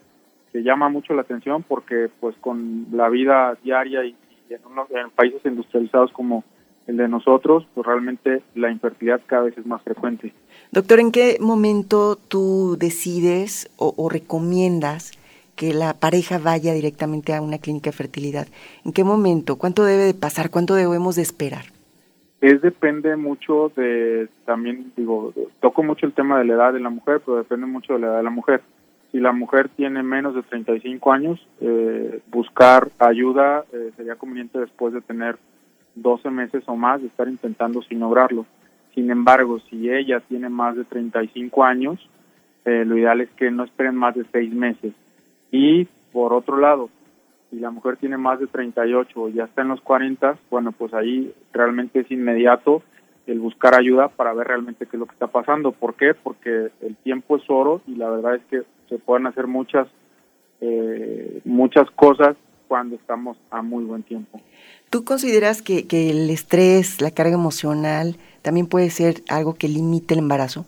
que 0.51 0.63
llama 0.63 0.89
mucho 0.89 1.13
la 1.13 1.21
atención 1.21 1.63
porque 1.63 2.09
pues 2.19 2.35
con 2.41 2.87
la 2.91 3.09
vida 3.09 3.57
diaria 3.63 4.03
y, 4.05 4.15
y 4.49 4.53
en, 4.53 4.59
unos- 4.65 4.89
en 4.91 5.09
países 5.11 5.41
industrializados 5.45 6.11
como 6.11 6.43
el 6.87 6.97
de 6.97 7.07
nosotros, 7.07 7.67
pues 7.75 7.85
realmente 7.85 8.41
la 8.55 8.71
infertilidad 8.71 9.21
cada 9.27 9.43
vez 9.43 9.57
es 9.57 9.65
más 9.65 9.81
frecuente. 9.83 10.33
Doctor, 10.71 10.99
¿en 10.99 11.11
qué 11.11 11.37
momento 11.39 12.15
tú 12.15 12.77
decides 12.79 13.69
o, 13.77 13.93
o 13.95 14.09
recomiendas 14.09 15.11
que 15.55 15.73
la 15.73 15.93
pareja 15.93 16.39
vaya 16.39 16.73
directamente 16.73 17.33
a 17.33 17.41
una 17.41 17.59
clínica 17.59 17.91
de 17.91 17.97
fertilidad? 17.97 18.47
¿En 18.85 18.93
qué 18.93 19.03
momento? 19.03 19.57
¿Cuánto 19.57 19.83
debe 19.83 20.03
de 20.05 20.13
pasar? 20.15 20.49
¿Cuánto 20.49 20.73
debemos 20.73 21.15
de 21.15 21.21
esperar? 21.21 21.65
Es 22.41 22.61
depende 22.61 23.15
mucho 23.17 23.71
de, 23.75 24.29
también 24.45 24.93
digo, 24.95 25.33
toco 25.59 25.83
mucho 25.83 26.05
el 26.05 26.13
tema 26.13 26.39
de 26.39 26.45
la 26.45 26.53
edad 26.53 26.73
de 26.73 26.79
la 26.79 26.89
mujer, 26.89 27.21
pero 27.23 27.37
depende 27.37 27.65
mucho 27.67 27.93
de 27.93 27.99
la 27.99 28.07
edad 28.07 28.17
de 28.17 28.23
la 28.23 28.29
mujer. 28.29 28.61
Si 29.11 29.19
la 29.19 29.31
mujer 29.31 29.69
tiene 29.69 30.03
menos 30.03 30.35
de 30.35 30.43
35 30.43 31.11
años, 31.11 31.47
eh, 31.61 32.21
buscar 32.27 32.89
ayuda 32.99 33.65
eh, 33.73 33.91
sería 33.97 34.15
conveniente 34.15 34.59
después 34.59 34.93
de 34.93 35.01
tener 35.01 35.37
12 35.95 36.29
meses 36.29 36.63
o 36.67 36.75
más 36.75 37.01
de 37.01 37.07
estar 37.07 37.27
intentando 37.27 37.81
sin 37.81 37.99
lograrlo. 37.99 38.45
Sin 38.93 39.09
embargo, 39.09 39.59
si 39.69 39.89
ella 39.89 40.19
tiene 40.19 40.49
más 40.49 40.75
de 40.75 40.83
35 40.83 41.63
años, 41.63 41.99
eh, 42.65 42.83
lo 42.85 42.97
ideal 42.97 43.21
es 43.21 43.29
que 43.31 43.49
no 43.49 43.63
esperen 43.63 43.95
más 43.95 44.15
de 44.15 44.25
6 44.31 44.53
meses. 44.53 44.93
Y 45.51 45.85
por 46.11 46.33
otro 46.33 46.57
lado, 46.57 46.89
si 47.49 47.59
la 47.59 47.71
mujer 47.71 47.97
tiene 47.97 48.17
más 48.17 48.39
de 48.39 48.47
38 48.47 49.21
o 49.21 49.29
ya 49.29 49.45
está 49.45 49.63
en 49.63 49.69
los 49.69 49.81
40, 49.81 50.37
bueno, 50.51 50.71
pues 50.71 50.93
ahí 50.93 51.33
realmente 51.51 52.01
es 52.01 52.11
inmediato 52.11 52.83
el 53.29 53.39
buscar 53.39 53.75
ayuda 53.75 54.07
para 54.07 54.33
ver 54.33 54.47
realmente 54.47 54.85
qué 54.85 54.97
es 54.97 54.99
lo 54.99 55.05
que 55.05 55.13
está 55.13 55.27
pasando. 55.27 55.71
¿Por 55.71 55.95
qué? 55.95 56.13
Porque 56.13 56.69
el 56.81 56.95
tiempo 57.03 57.37
es 57.37 57.43
oro 57.47 57.81
y 57.87 57.95
la 57.95 58.09
verdad 58.09 58.35
es 58.35 58.41
que 58.49 58.63
se 58.89 58.97
pueden 58.97 59.27
hacer 59.27 59.47
muchas 59.47 59.87
eh, 60.61 61.39
muchas 61.45 61.89
cosas 61.91 62.35
cuando 62.67 62.95
estamos 62.95 63.37
a 63.49 63.61
muy 63.61 63.83
buen 63.83 64.03
tiempo. 64.03 64.41
¿Tú 64.89 65.05
consideras 65.05 65.61
que, 65.61 65.87
que 65.87 66.09
el 66.09 66.29
estrés, 66.29 67.01
la 67.01 67.11
carga 67.11 67.33
emocional, 67.33 68.17
también 68.41 68.67
puede 68.67 68.89
ser 68.89 69.21
algo 69.29 69.55
que 69.55 69.67
limite 69.67 70.15
el 70.15 70.19
embarazo? 70.19 70.65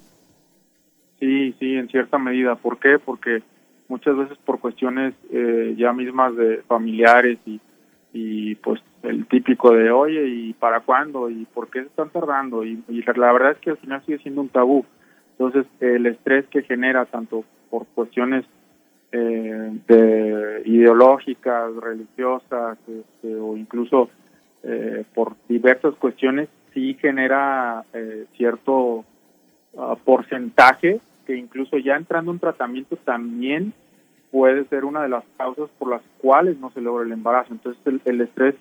Sí, 1.19 1.53
sí, 1.59 1.75
en 1.75 1.87
cierta 1.89 2.17
medida. 2.17 2.55
¿Por 2.55 2.79
qué? 2.79 2.99
Porque 2.99 3.43
muchas 3.87 4.15
veces 4.15 4.37
por 4.45 4.59
cuestiones 4.59 5.13
eh, 5.31 5.75
ya 5.77 5.93
mismas 5.93 6.35
de 6.35 6.61
familiares 6.67 7.37
y, 7.45 7.59
y 8.13 8.55
pues 8.55 8.81
el 9.03 9.25
típico 9.27 9.71
de, 9.71 9.91
oye, 9.91 10.27
¿y 10.27 10.53
para 10.53 10.81
cuándo? 10.81 11.29
¿Y 11.29 11.45
por 11.45 11.69
qué 11.69 11.81
se 11.81 11.87
están 11.87 12.09
tardando? 12.09 12.63
Y, 12.63 12.83
la 12.89 13.31
verdad 13.31 13.51
es 13.51 13.57
que 13.59 13.71
al 13.71 13.77
final 13.77 14.03
sigue 14.05 14.19
siendo 14.19 14.41
un 14.41 14.49
tabú. 14.49 14.85
Entonces, 15.37 15.65
el 15.79 16.05
estrés 16.05 16.45
que 16.47 16.63
genera 16.63 17.05
tanto 17.05 17.43
por 17.69 17.87
cuestiones 17.87 18.45
eh, 19.11 19.71
de 19.87 20.61
ideológicas, 20.65 21.75
religiosas, 21.75 22.77
este, 22.87 23.35
o 23.35 23.57
incluso 23.57 24.09
eh, 24.63 25.03
por 25.13 25.35
diversas 25.47 25.95
cuestiones, 25.95 26.49
sí 26.73 26.95
genera 27.01 27.83
eh, 27.93 28.25
cierto 28.37 29.05
ah, 29.77 29.95
porcentaje 30.03 30.99
que 31.25 31.35
incluso 31.35 31.77
ya 31.77 31.95
entrando 31.95 32.31
en 32.31 32.39
tratamiento 32.39 32.95
también 32.97 33.73
puede 34.31 34.65
ser 34.65 34.85
una 34.85 35.03
de 35.03 35.09
las 35.09 35.23
causas 35.37 35.69
por 35.77 35.89
las 35.89 36.01
cuales 36.19 36.57
no 36.59 36.71
se 36.71 36.81
logra 36.81 37.05
el 37.05 37.11
embarazo. 37.11 37.53
Entonces 37.53 37.81
el, 37.85 38.01
el 38.05 38.21
estrés 38.21 38.55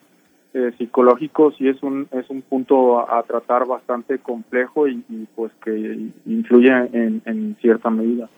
eh, 0.52 0.72
psicológico 0.78 1.52
sí 1.52 1.68
es 1.68 1.80
un 1.82 2.08
es 2.10 2.28
un 2.28 2.42
punto 2.42 2.98
a, 2.98 3.22
tratar 3.22 3.66
bastante 3.66 4.18
complejo 4.18 4.88
y, 4.88 5.04
pues 5.36 5.52
que 5.64 6.10
influye 6.26 6.72
en, 6.92 7.22
en 7.24 7.56
cierta 7.60 7.88
medida. 7.88 8.28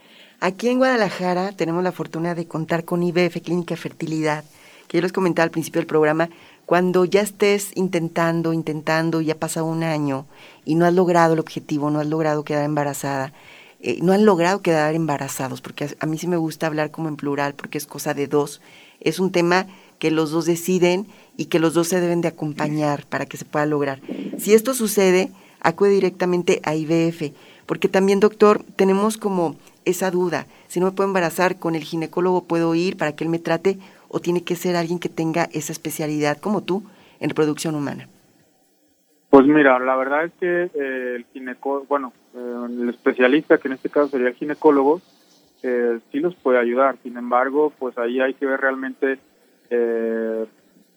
Aquí 0.41 0.69
en 0.69 0.79
Guadalajara 0.79 1.53
tenemos 1.53 1.83
la 1.83 1.93
fortuna 1.93 2.35
de 2.35 2.47
contar 2.47 2.85
con 2.85 3.03
IBF 3.03 3.41
Clínica 3.43 3.77
Fertilidad, 3.77 4.45
que 4.89 4.99
yo 4.99 5.03
les 5.03 5.13
comentaba 5.13 5.45
al 5.45 5.51
principio 5.51 5.81
del 5.81 5.87
programa, 5.87 6.29
cuando 6.67 7.05
ya 7.05 7.21
estés 7.21 7.77
intentando, 7.77 8.53
intentando, 8.53 9.21
ya 9.21 9.35
ha 9.35 9.39
pasado 9.39 9.67
un 9.67 9.83
año 9.83 10.27
y 10.65 10.75
no 10.75 10.85
has 10.85 10.95
logrado 10.95 11.35
el 11.35 11.41
objetivo, 11.41 11.91
no 11.91 12.01
has 12.01 12.07
logrado 12.07 12.45
quedar 12.45 12.65
embarazada, 12.65 13.33
eh, 13.83 13.99
no 14.01 14.13
han 14.13 14.25
logrado 14.25 14.63
quedar 14.63 14.95
embarazados, 14.95 15.61
porque 15.61 15.85
a, 15.85 15.89
a 16.01 16.07
mí 16.07 16.17
sí 16.17 16.29
me 16.29 16.37
gusta 16.37 16.67
hablar 16.67 16.91
como 16.91 17.09
en 17.09 17.17
plural, 17.17 17.55
porque 17.55 17.79
es 17.79 17.87
cosa 17.87 18.15
de 18.15 18.29
dos. 18.29 18.61
Es 19.01 19.19
un 19.19 19.33
tema 19.33 19.67
que 19.99 20.11
los 20.11 20.31
dos 20.31 20.47
deciden 20.47 21.07
y 21.37 21.47
que 21.47 21.59
los 21.59 21.75
dos 21.75 21.89
se 21.89 22.01
deben 22.01 22.21
de 22.21 22.29
acompañar 22.29 23.07
para 23.07 23.27
que 23.27 23.37
se 23.37 23.45
pueda 23.45 23.67
lograr. 23.67 24.01
Si 24.39 24.55
esto 24.55 24.75
sucede, 24.75 25.31
acude 25.61 25.91
directamente 25.91 26.61
a 26.65 26.75
IBF, 26.75 27.33
porque 27.67 27.89
también, 27.89 28.21
doctor, 28.21 28.65
tenemos 28.77 29.17
como 29.17 29.57
esa 29.85 30.11
duda, 30.11 30.47
si 30.69 30.81
no 30.81 30.87
me 30.87 30.93
puedo 30.93 31.09
embarazar, 31.09 31.59
con 31.59 31.75
el 31.75 31.85
ginecólogo 31.85 32.45
puedo 32.45 32.75
ir 32.75 32.97
para 32.97 33.15
que 33.15 33.25
él 33.25 33.31
me 33.31 33.39
trate 33.39 33.79
o 34.09 34.21
tiene 34.21 34.43
que 34.43 34.57
ser 34.57 34.77
alguien 34.77 34.99
que 34.99 35.09
tenga 35.09 35.49
esa 35.53 35.73
especialidad 35.73 36.39
como 36.39 36.63
tú 36.63 36.85
en 37.21 37.31
reproducción 37.31 37.75
humana. 37.75 38.09
Pues 39.33 39.47
mira, 39.47 39.79
la 39.79 39.97
verdad 39.97 40.25
es 40.25 40.33
que 40.39 40.65
eh, 40.75 41.15
el 41.17 41.25
ginecólogo, 41.33 41.87
bueno, 41.89 42.13
eh, 42.35 42.67
el 42.69 42.91
especialista, 42.91 43.57
que 43.57 43.69
en 43.69 43.73
este 43.73 43.89
caso 43.89 44.09
sería 44.09 44.29
el 44.29 44.35
ginecólogo, 44.35 45.01
eh, 45.63 46.01
sí 46.11 46.21
los 46.21 46.35
puede 46.35 46.59
ayudar. 46.59 46.99
Sin 47.03 47.17
embargo, 47.17 47.73
pues 47.79 47.97
ahí 47.97 48.21
hay 48.21 48.35
que 48.35 48.45
ver 48.45 48.61
realmente 48.61 49.19
eh, 49.71 50.45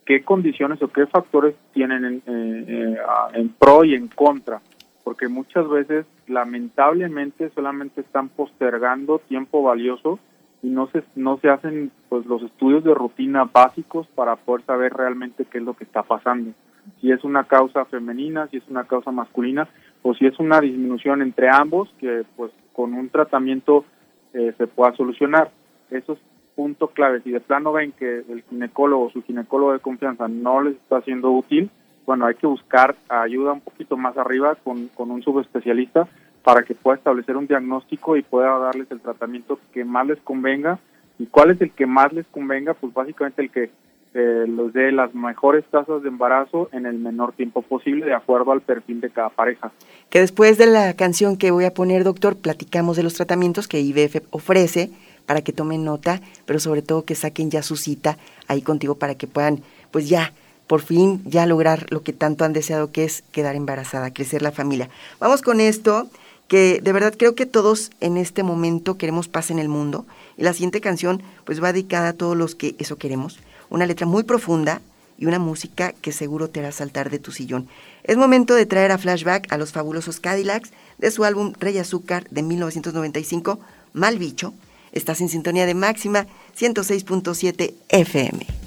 qué 0.03 0.21
condiciones 0.25 0.81
o 0.81 0.89
qué 0.89 1.05
factores 1.05 1.55
tienen 1.73 2.03
en, 2.03 2.23
eh, 2.27 2.97
en 3.35 3.49
pro 3.53 3.85
y 3.85 3.95
en 3.95 4.09
contra, 4.09 4.59
porque 5.05 5.29
muchas 5.29 5.69
veces 5.69 6.05
lamentablemente 6.27 7.51
solamente 7.51 8.01
están 8.01 8.27
postergando 8.27 9.19
tiempo 9.19 9.63
valioso 9.63 10.19
y 10.61 10.67
no 10.67 10.87
se 10.87 11.03
no 11.15 11.37
se 11.37 11.47
hacen 11.47 11.89
pues 12.09 12.25
los 12.25 12.43
estudios 12.43 12.83
de 12.83 12.95
rutina 12.95 13.45
básicos 13.45 14.07
para 14.07 14.35
poder 14.35 14.65
saber 14.65 14.91
realmente 14.91 15.45
qué 15.45 15.59
es 15.59 15.63
lo 15.63 15.73
que 15.73 15.85
está 15.85 16.03
pasando 16.03 16.51
si 16.99 17.11
es 17.11 17.23
una 17.23 17.45
causa 17.45 17.85
femenina 17.85 18.47
si 18.47 18.57
es 18.57 18.67
una 18.69 18.85
causa 18.85 19.11
masculina 19.11 19.67
o 20.01 20.13
si 20.13 20.25
es 20.25 20.37
una 20.39 20.61
disminución 20.61 21.21
entre 21.21 21.49
ambos 21.49 21.89
que 21.99 22.23
pues 22.35 22.51
con 22.73 22.93
un 22.93 23.09
tratamiento 23.09 23.85
eh, 24.33 24.53
se 24.57 24.67
pueda 24.67 24.95
solucionar 24.95 25.51
esos 25.91 26.17
puntos 26.55 26.91
claves 26.91 27.23
si 27.23 27.31
de 27.31 27.39
plano 27.39 27.73
ven 27.73 27.91
que 27.91 28.23
el 28.29 28.43
ginecólogo 28.49 29.05
o 29.05 29.11
su 29.11 29.23
ginecólogo 29.23 29.73
de 29.73 29.79
confianza 29.79 30.27
no 30.27 30.61
les 30.61 30.75
está 30.75 31.01
siendo 31.01 31.31
útil 31.31 31.69
bueno 32.05 32.25
hay 32.25 32.35
que 32.35 32.47
buscar 32.47 32.95
ayuda 33.09 33.53
un 33.53 33.61
poquito 33.61 33.97
más 33.97 34.17
arriba 34.17 34.55
con, 34.55 34.87
con 34.89 35.11
un 35.11 35.21
subespecialista 35.21 36.07
para 36.45 36.61
que 36.61 36.75
pueda 36.75 36.97
establecer 36.97 37.35
un 37.35 37.47
diagnóstico 37.47 38.15
y 38.15 38.21
pueda 38.21 38.59
darles 38.59 38.89
el 38.91 39.01
tratamiento 39.01 39.59
que 39.73 39.83
más 39.83 40.05
les 40.05 40.19
convenga. 40.19 40.77
¿Y 41.17 41.25
cuál 41.25 41.49
es 41.49 41.59
el 41.59 41.71
que 41.71 41.87
más 41.87 42.13
les 42.13 42.27
convenga? 42.27 42.75
Pues 42.75 42.93
básicamente 42.93 43.41
el 43.41 43.49
que 43.49 43.71
eh, 44.17 44.45
los 44.47 44.71
dé 44.71 44.93
las 44.93 45.13
mejores 45.13 45.65
tasas 45.65 46.01
de 46.01 46.07
embarazo 46.07 46.69
en 46.71 46.85
el 46.85 46.97
menor 46.97 47.33
tiempo 47.33 47.61
posible 47.61 48.05
de 48.05 48.13
acuerdo 48.13 48.53
al 48.53 48.61
perfil 48.61 49.01
de 49.01 49.09
cada 49.09 49.27
pareja. 49.27 49.73
Que 50.09 50.21
después 50.21 50.57
de 50.57 50.67
la 50.67 50.93
canción 50.93 51.35
que 51.35 51.51
voy 51.51 51.65
a 51.65 51.73
poner, 51.73 52.05
doctor, 52.05 52.37
platicamos 52.37 52.95
de 52.95 53.03
los 53.03 53.15
tratamientos 53.15 53.67
que 53.67 53.81
IBF 53.81 54.21
ofrece 54.29 54.89
para 55.25 55.41
que 55.41 55.51
tomen 55.51 55.83
nota, 55.83 56.21
pero 56.45 56.59
sobre 56.59 56.81
todo 56.81 57.03
que 57.03 57.13
saquen 57.13 57.51
ya 57.51 57.61
su 57.61 57.75
cita 57.75 58.17
ahí 58.47 58.61
contigo 58.61 58.95
para 58.95 59.15
que 59.15 59.27
puedan, 59.27 59.59
pues 59.91 60.07
ya, 60.07 60.31
por 60.65 60.79
fin, 60.79 61.21
ya 61.25 61.45
lograr 61.45 61.85
lo 61.89 62.01
que 62.01 62.13
tanto 62.13 62.45
han 62.45 62.53
deseado 62.53 62.93
que 62.93 63.03
es 63.03 63.21
quedar 63.33 63.57
embarazada, 63.57 64.13
crecer 64.13 64.41
la 64.41 64.53
familia. 64.53 64.89
Vamos 65.19 65.41
con 65.41 65.59
esto 65.59 66.07
que 66.47 66.79
de 66.81 66.93
verdad 66.93 67.15
creo 67.17 67.35
que 67.35 67.45
todos 67.45 67.91
en 67.99 68.15
este 68.15 68.43
momento 68.43 68.97
queremos 68.97 69.27
paz 69.27 69.51
en 69.51 69.59
el 69.59 69.67
mundo. 69.67 70.05
Y 70.37 70.43
la 70.43 70.53
siguiente 70.53 70.79
canción 70.79 71.21
pues 71.43 71.61
va 71.61 71.73
dedicada 71.73 72.09
a 72.09 72.13
todos 72.13 72.37
los 72.37 72.55
que 72.55 72.75
eso 72.79 72.97
queremos. 72.97 73.39
Una 73.69 73.85
letra 73.85 74.05
muy 74.05 74.23
profunda 74.23 74.81
y 75.17 75.25
una 75.25 75.39
música 75.39 75.93
que 76.01 76.11
seguro 76.11 76.49
te 76.49 76.59
hará 76.59 76.71
saltar 76.71 77.09
de 77.09 77.19
tu 77.19 77.31
sillón. 77.31 77.67
Es 78.03 78.17
momento 78.17 78.53
de 78.53 78.65
traer 78.65 78.91
a 78.91 78.97
flashback 78.97 79.51
a 79.51 79.57
los 79.57 79.71
fabulosos 79.71 80.19
Cadillacs 80.19 80.71
de 80.97 81.11
su 81.11 81.23
álbum 81.23 81.53
Rey 81.59 81.77
Azúcar 81.77 82.27
de 82.29 82.43
1995, 82.43 83.59
Mal 83.93 84.17
Bicho. 84.19 84.53
Estás 84.91 85.21
en 85.21 85.29
sintonía 85.29 85.65
de 85.65 85.73
máxima 85.73 86.27
106.7 86.57 87.73
FM. 87.89 88.64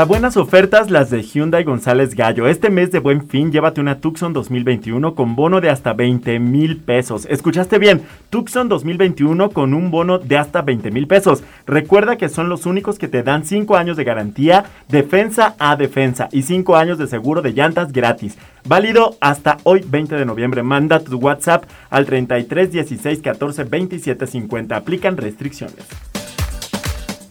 Para 0.00 0.08
buenas 0.08 0.38
ofertas, 0.38 0.90
las 0.90 1.10
de 1.10 1.20
Hyundai 1.20 1.62
González 1.62 2.14
Gallo. 2.14 2.48
Este 2.48 2.70
mes 2.70 2.90
de 2.90 3.00
buen 3.00 3.28
fin, 3.28 3.52
llévate 3.52 3.82
una 3.82 4.00
Tucson 4.00 4.32
2021 4.32 5.14
con 5.14 5.36
bono 5.36 5.60
de 5.60 5.68
hasta 5.68 5.92
20 5.92 6.38
mil 6.38 6.78
pesos. 6.78 7.26
Escuchaste 7.28 7.78
bien, 7.78 8.00
Tucson 8.30 8.70
2021 8.70 9.50
con 9.50 9.74
un 9.74 9.90
bono 9.90 10.18
de 10.18 10.38
hasta 10.38 10.62
20 10.62 10.90
mil 10.90 11.06
pesos. 11.06 11.44
Recuerda 11.66 12.16
que 12.16 12.30
son 12.30 12.48
los 12.48 12.64
únicos 12.64 12.98
que 12.98 13.08
te 13.08 13.22
dan 13.22 13.44
5 13.44 13.76
años 13.76 13.98
de 13.98 14.04
garantía, 14.04 14.64
defensa 14.88 15.54
a 15.58 15.76
defensa 15.76 16.30
y 16.32 16.44
5 16.44 16.76
años 16.76 16.96
de 16.96 17.06
seguro 17.06 17.42
de 17.42 17.52
llantas 17.52 17.92
gratis. 17.92 18.38
Válido 18.66 19.18
hasta 19.20 19.58
hoy 19.64 19.84
20 19.86 20.14
de 20.14 20.24
noviembre. 20.24 20.62
Manda 20.62 21.00
tu 21.00 21.18
WhatsApp 21.18 21.64
al 21.90 22.06
33 22.06 22.72
16 22.72 23.20
14 23.20 23.64
27 23.64 24.26
50. 24.26 24.76
Aplican 24.76 25.18
restricciones. 25.18 25.86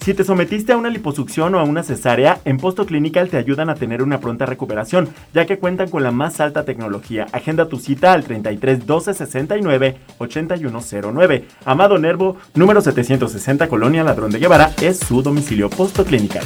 Si 0.10 0.16
te 0.16 0.24
sometiste 0.24 0.74
a 0.74 0.78
una 0.78 0.89
liposucción 0.89 1.53
o 1.53 1.60
a 1.60 1.64
una 1.64 1.84
cesárea, 1.84 2.41
en 2.43 2.57
Posto 2.57 2.88
Clinical 2.88 3.30
te 3.30 3.38
ayudan 3.38 3.70
a 3.70 3.76
tener 3.76 4.01
una 4.01 4.20
pronta 4.20 4.47
recuperación, 4.47 5.07
ya 5.36 5.45
que 5.45 5.60
cuentan 5.60 5.88
con 5.88 6.01
la 6.01 6.10
más 6.10 6.39
alta 6.39 6.66
tecnología. 6.66 7.28
Agenda 7.32 7.70
tu 7.70 7.78
cita 7.78 8.14
al 8.14 8.24
33 8.24 8.88
12 8.88 9.14
69 9.14 9.97
8109. 10.18 11.45
Amado 11.64 11.99
Nervo, 11.99 12.38
número 12.55 12.82
760, 12.82 13.68
Colonia 13.68 14.03
Ladrón 14.03 14.32
de 14.32 14.39
Guevara, 14.39 14.74
es 14.82 14.97
su 14.97 15.22
domicilio 15.22 15.70
Posto 15.70 16.03
Clinical. 16.03 16.43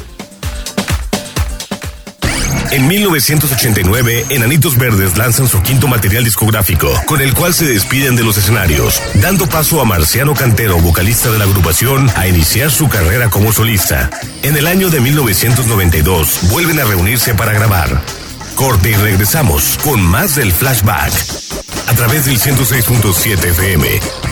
En 2.73 2.87
1989, 2.87 4.25
Enanitos 4.29 4.79
Verdes 4.79 5.15
lanzan 5.15 5.47
su 5.47 5.61
quinto 5.61 5.87
material 5.87 6.23
discográfico, 6.23 6.91
con 7.05 7.21
el 7.21 7.35
cual 7.35 7.53
se 7.53 7.67
despiden 7.67 8.15
de 8.15 8.23
los 8.23 8.35
escenarios, 8.35 8.99
dando 9.21 9.47
paso 9.47 9.79
a 9.79 9.85
Marciano 9.85 10.33
Cantero, 10.33 10.79
vocalista 10.79 11.29
de 11.29 11.37
la 11.37 11.43
agrupación, 11.43 12.09
a 12.15 12.27
iniciar 12.27 12.71
su 12.71 12.89
carrera 12.89 13.29
como 13.29 13.53
solista. 13.53 14.09
En 14.41 14.57
el 14.57 14.65
año 14.65 14.89
de 14.89 15.01
1992, 15.01 16.49
vuelven 16.49 16.79
a 16.79 16.85
reunirse 16.85 17.35
para 17.35 17.53
grabar. 17.53 18.01
Corte 18.55 18.89
y 18.89 18.95
regresamos 18.95 19.77
con 19.83 20.01
más 20.01 20.33
del 20.33 20.51
flashback. 20.51 21.13
A 21.85 21.93
través 21.93 22.25
del 22.25 22.39
106.7 22.39 23.51
FM. 23.51 24.22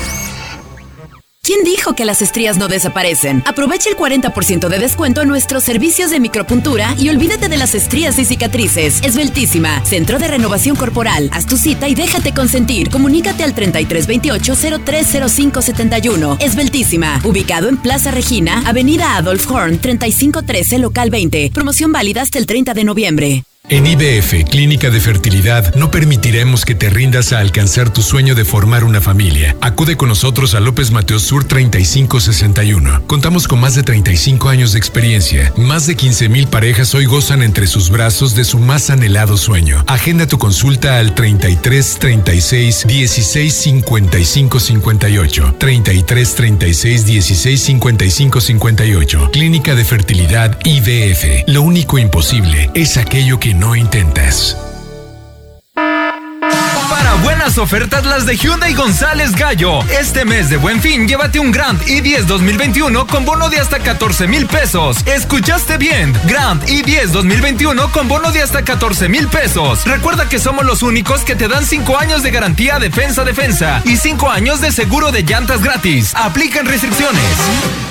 ¿Quién 1.44 1.64
dijo 1.64 1.96
que 1.96 2.06
las 2.06 2.22
estrías 2.22 2.58
no 2.58 2.68
desaparecen? 2.68 3.42
Aprovecha 3.48 3.90
el 3.90 3.98
40% 3.98 4.70
de 4.70 4.78
descuento 4.78 5.22
en 5.22 5.28
nuestros 5.28 5.64
servicios 5.64 6.12
de 6.12 6.20
micropuntura 6.20 6.94
y 7.00 7.10
olvídate 7.10 7.50
de 7.50 7.58
las 7.58 7.74
estrías 7.74 8.20
y 8.20 8.26
cicatrices. 8.26 9.02
Esbeltísima, 9.02 9.84
Centro 9.84 10.20
de 10.20 10.28
Renovación 10.28 10.76
Corporal. 10.76 11.32
Haz 11.34 11.48
tu 11.48 11.58
cita 11.58 11.90
y 11.90 11.96
déjate 11.96 12.36
consentir. 12.36 12.92
Comunícate 12.92 13.44
al 13.44 13.56
3328-030571. 13.56 16.38
Esbeltísima, 16.40 17.20
ubicado 17.24 17.70
en 17.70 17.78
Plaza 17.78 18.12
Regina, 18.12 18.62
Avenida 18.68 19.18
Adolf 19.18 19.50
Horn, 19.50 19.80
3513, 19.80 20.78
local 20.78 21.10
20. 21.10 21.50
Promoción 21.52 21.92
válida 21.92 22.22
hasta 22.22 22.38
el 22.38 22.46
30 22.46 22.76
de 22.76 22.84
noviembre. 22.84 23.44
En 23.70 23.86
IBF, 23.86 24.50
Clínica 24.50 24.90
de 24.90 25.00
Fertilidad, 25.00 25.76
no 25.76 25.92
permitiremos 25.92 26.66
que 26.66 26.76
te 26.76 26.90
rindas 26.90 27.32
a 27.32 27.40
alcanzar 27.40 27.90
tu 27.90 28.02
sueño 28.02 28.36
de 28.36 28.44
formar 28.44 28.84
una 28.84 29.00
familia. 29.00 29.56
Acude 29.62 29.96
con 29.96 30.10
nosotros 30.10 30.56
a 30.56 30.60
López 30.60 30.92
Mateos 30.92 31.22
Sur 31.22 31.46
3561. 31.46 33.04
Contamos 33.08 33.48
con 33.48 33.62
más 33.62 33.76
de 33.76 33.84
35 33.84 34.50
años 34.50 34.74
de 34.74 34.80
experiencia. 34.80 35.54
Más 35.56 35.86
de 35.86 35.96
15 35.96 36.28
mil 36.28 36.48
parejas 36.48 36.94
hoy 36.96 37.06
gozan 37.06 37.44
entre 37.44 37.66
sus 37.68 37.92
brazos 37.92 38.36
de 38.36 38.44
su 38.44 38.60
más 38.60 38.90
anhelado 38.90 39.38
sueño. 39.38 39.86
Agenda 39.88 40.28
tu 40.28 40.38
consulta 40.38 40.98
al 40.98 41.14
33 41.16 41.98
36 42.00 42.86
16 42.88 43.54
55 43.54 44.60
58. 44.60 45.56
33 45.60 46.36
36 46.36 47.06
16 47.06 47.62
55 47.62 48.42
58. 48.42 49.30
Clínica 49.32 49.76
de 49.76 49.86
Fertilidad 49.86 50.60
IBF. 50.66 51.48
Lo 51.48 51.62
único 51.62 52.00
imposible 52.00 52.70
es 52.74 52.98
aquello 52.98 53.40
que 53.40 53.51
no 53.54 53.76
intentas. 53.76 54.58
Para 55.76 57.16
buenas 57.24 57.58
ofertas 57.58 58.06
las 58.06 58.26
de 58.26 58.36
Hyundai 58.36 58.74
González 58.74 59.32
Gallo. 59.36 59.80
Este 59.90 60.26
mes 60.26 60.50
de 60.50 60.58
Buen 60.58 60.82
Fin, 60.82 61.08
llévate 61.08 61.40
un 61.40 61.52
Grand 61.52 61.82
i10 61.82 62.26
2021 62.26 63.08
con 63.08 63.26
bono 63.26 63.50
de 63.50 63.60
hasta 63.60 63.80
14 63.80 64.28
mil 64.28 64.46
pesos. 64.46 64.98
¿Escuchaste 65.06 65.78
bien? 65.78 66.14
Grand 66.26 66.62
i10 66.64 67.08
2021 67.08 67.92
con 67.92 68.08
bono 68.08 68.32
de 68.32 68.42
hasta 68.42 68.64
14 68.64 69.10
mil 69.10 69.28
pesos. 69.28 69.86
Recuerda 69.86 70.28
que 70.30 70.40
somos 70.40 70.66
los 70.66 70.84
únicos 70.84 71.22
que 71.22 71.36
te 71.36 71.48
dan 71.48 71.66
5 71.66 71.98
años 71.98 72.24
de 72.24 72.32
garantía 72.32 72.80
defensa-defensa 72.80 73.82
y 73.86 73.98
5 73.98 74.30
años 74.30 74.62
de 74.62 74.72
seguro 74.72 75.12
de 75.12 75.24
llantas 75.24 75.62
gratis. 75.64 76.14
Aplican 76.16 76.66
restricciones. 76.66 77.91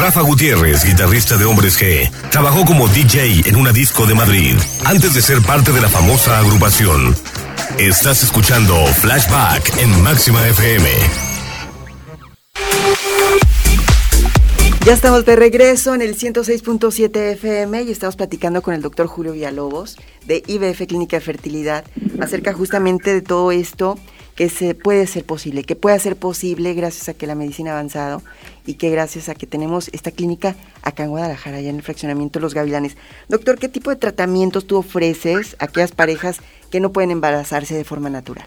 Rafa 0.00 0.22
Gutiérrez, 0.22 0.82
guitarrista 0.82 1.36
de 1.36 1.44
Hombres 1.44 1.78
G, 1.78 2.10
trabajó 2.30 2.64
como 2.64 2.88
DJ 2.88 3.42
en 3.46 3.56
una 3.56 3.70
disco 3.70 4.06
de 4.06 4.14
Madrid 4.14 4.56
antes 4.86 5.12
de 5.12 5.20
ser 5.20 5.42
parte 5.42 5.72
de 5.72 5.80
la 5.82 5.90
famosa 5.90 6.38
agrupación. 6.38 7.14
Estás 7.78 8.22
escuchando 8.22 8.74
Flashback 8.86 9.76
en 9.76 10.02
Máxima 10.02 10.40
FM. 10.48 10.88
Ya 14.86 14.94
estamos 14.94 15.26
de 15.26 15.36
regreso 15.36 15.94
en 15.94 16.00
el 16.00 16.16
106.7 16.16 17.32
FM 17.32 17.82
y 17.82 17.90
estamos 17.90 18.16
platicando 18.16 18.62
con 18.62 18.72
el 18.72 18.80
doctor 18.80 19.06
Julio 19.06 19.32
Villalobos 19.32 19.98
de 20.26 20.42
IBF 20.46 20.86
Clínica 20.86 21.18
de 21.18 21.20
Fertilidad 21.20 21.84
acerca 22.20 22.54
justamente 22.54 23.12
de 23.12 23.20
todo 23.20 23.52
esto 23.52 23.98
que 24.40 24.74
puede 24.74 25.06
ser 25.06 25.26
posible, 25.26 25.64
que 25.64 25.76
puede 25.76 25.98
ser 25.98 26.16
posible 26.16 26.72
gracias 26.72 27.10
a 27.10 27.14
que 27.14 27.26
la 27.26 27.34
medicina 27.34 27.72
ha 27.72 27.74
avanzado 27.74 28.22
y 28.64 28.78
que 28.78 28.88
gracias 28.88 29.28
a 29.28 29.34
que 29.34 29.46
tenemos 29.46 29.88
esta 29.88 30.12
clínica 30.12 30.54
acá 30.82 31.04
en 31.04 31.10
Guadalajara, 31.10 31.60
ya 31.60 31.68
en 31.68 31.76
el 31.76 31.82
fraccionamiento 31.82 32.40
Los 32.40 32.54
Gavilanes. 32.54 32.96
Doctor, 33.28 33.58
¿qué 33.58 33.68
tipo 33.68 33.90
de 33.90 33.96
tratamientos 33.96 34.66
tú 34.66 34.78
ofreces 34.78 35.56
a 35.60 35.66
aquellas 35.66 35.92
parejas 35.92 36.40
que 36.70 36.80
no 36.80 36.90
pueden 36.90 37.10
embarazarse 37.10 37.74
de 37.74 37.84
forma 37.84 38.08
natural? 38.08 38.46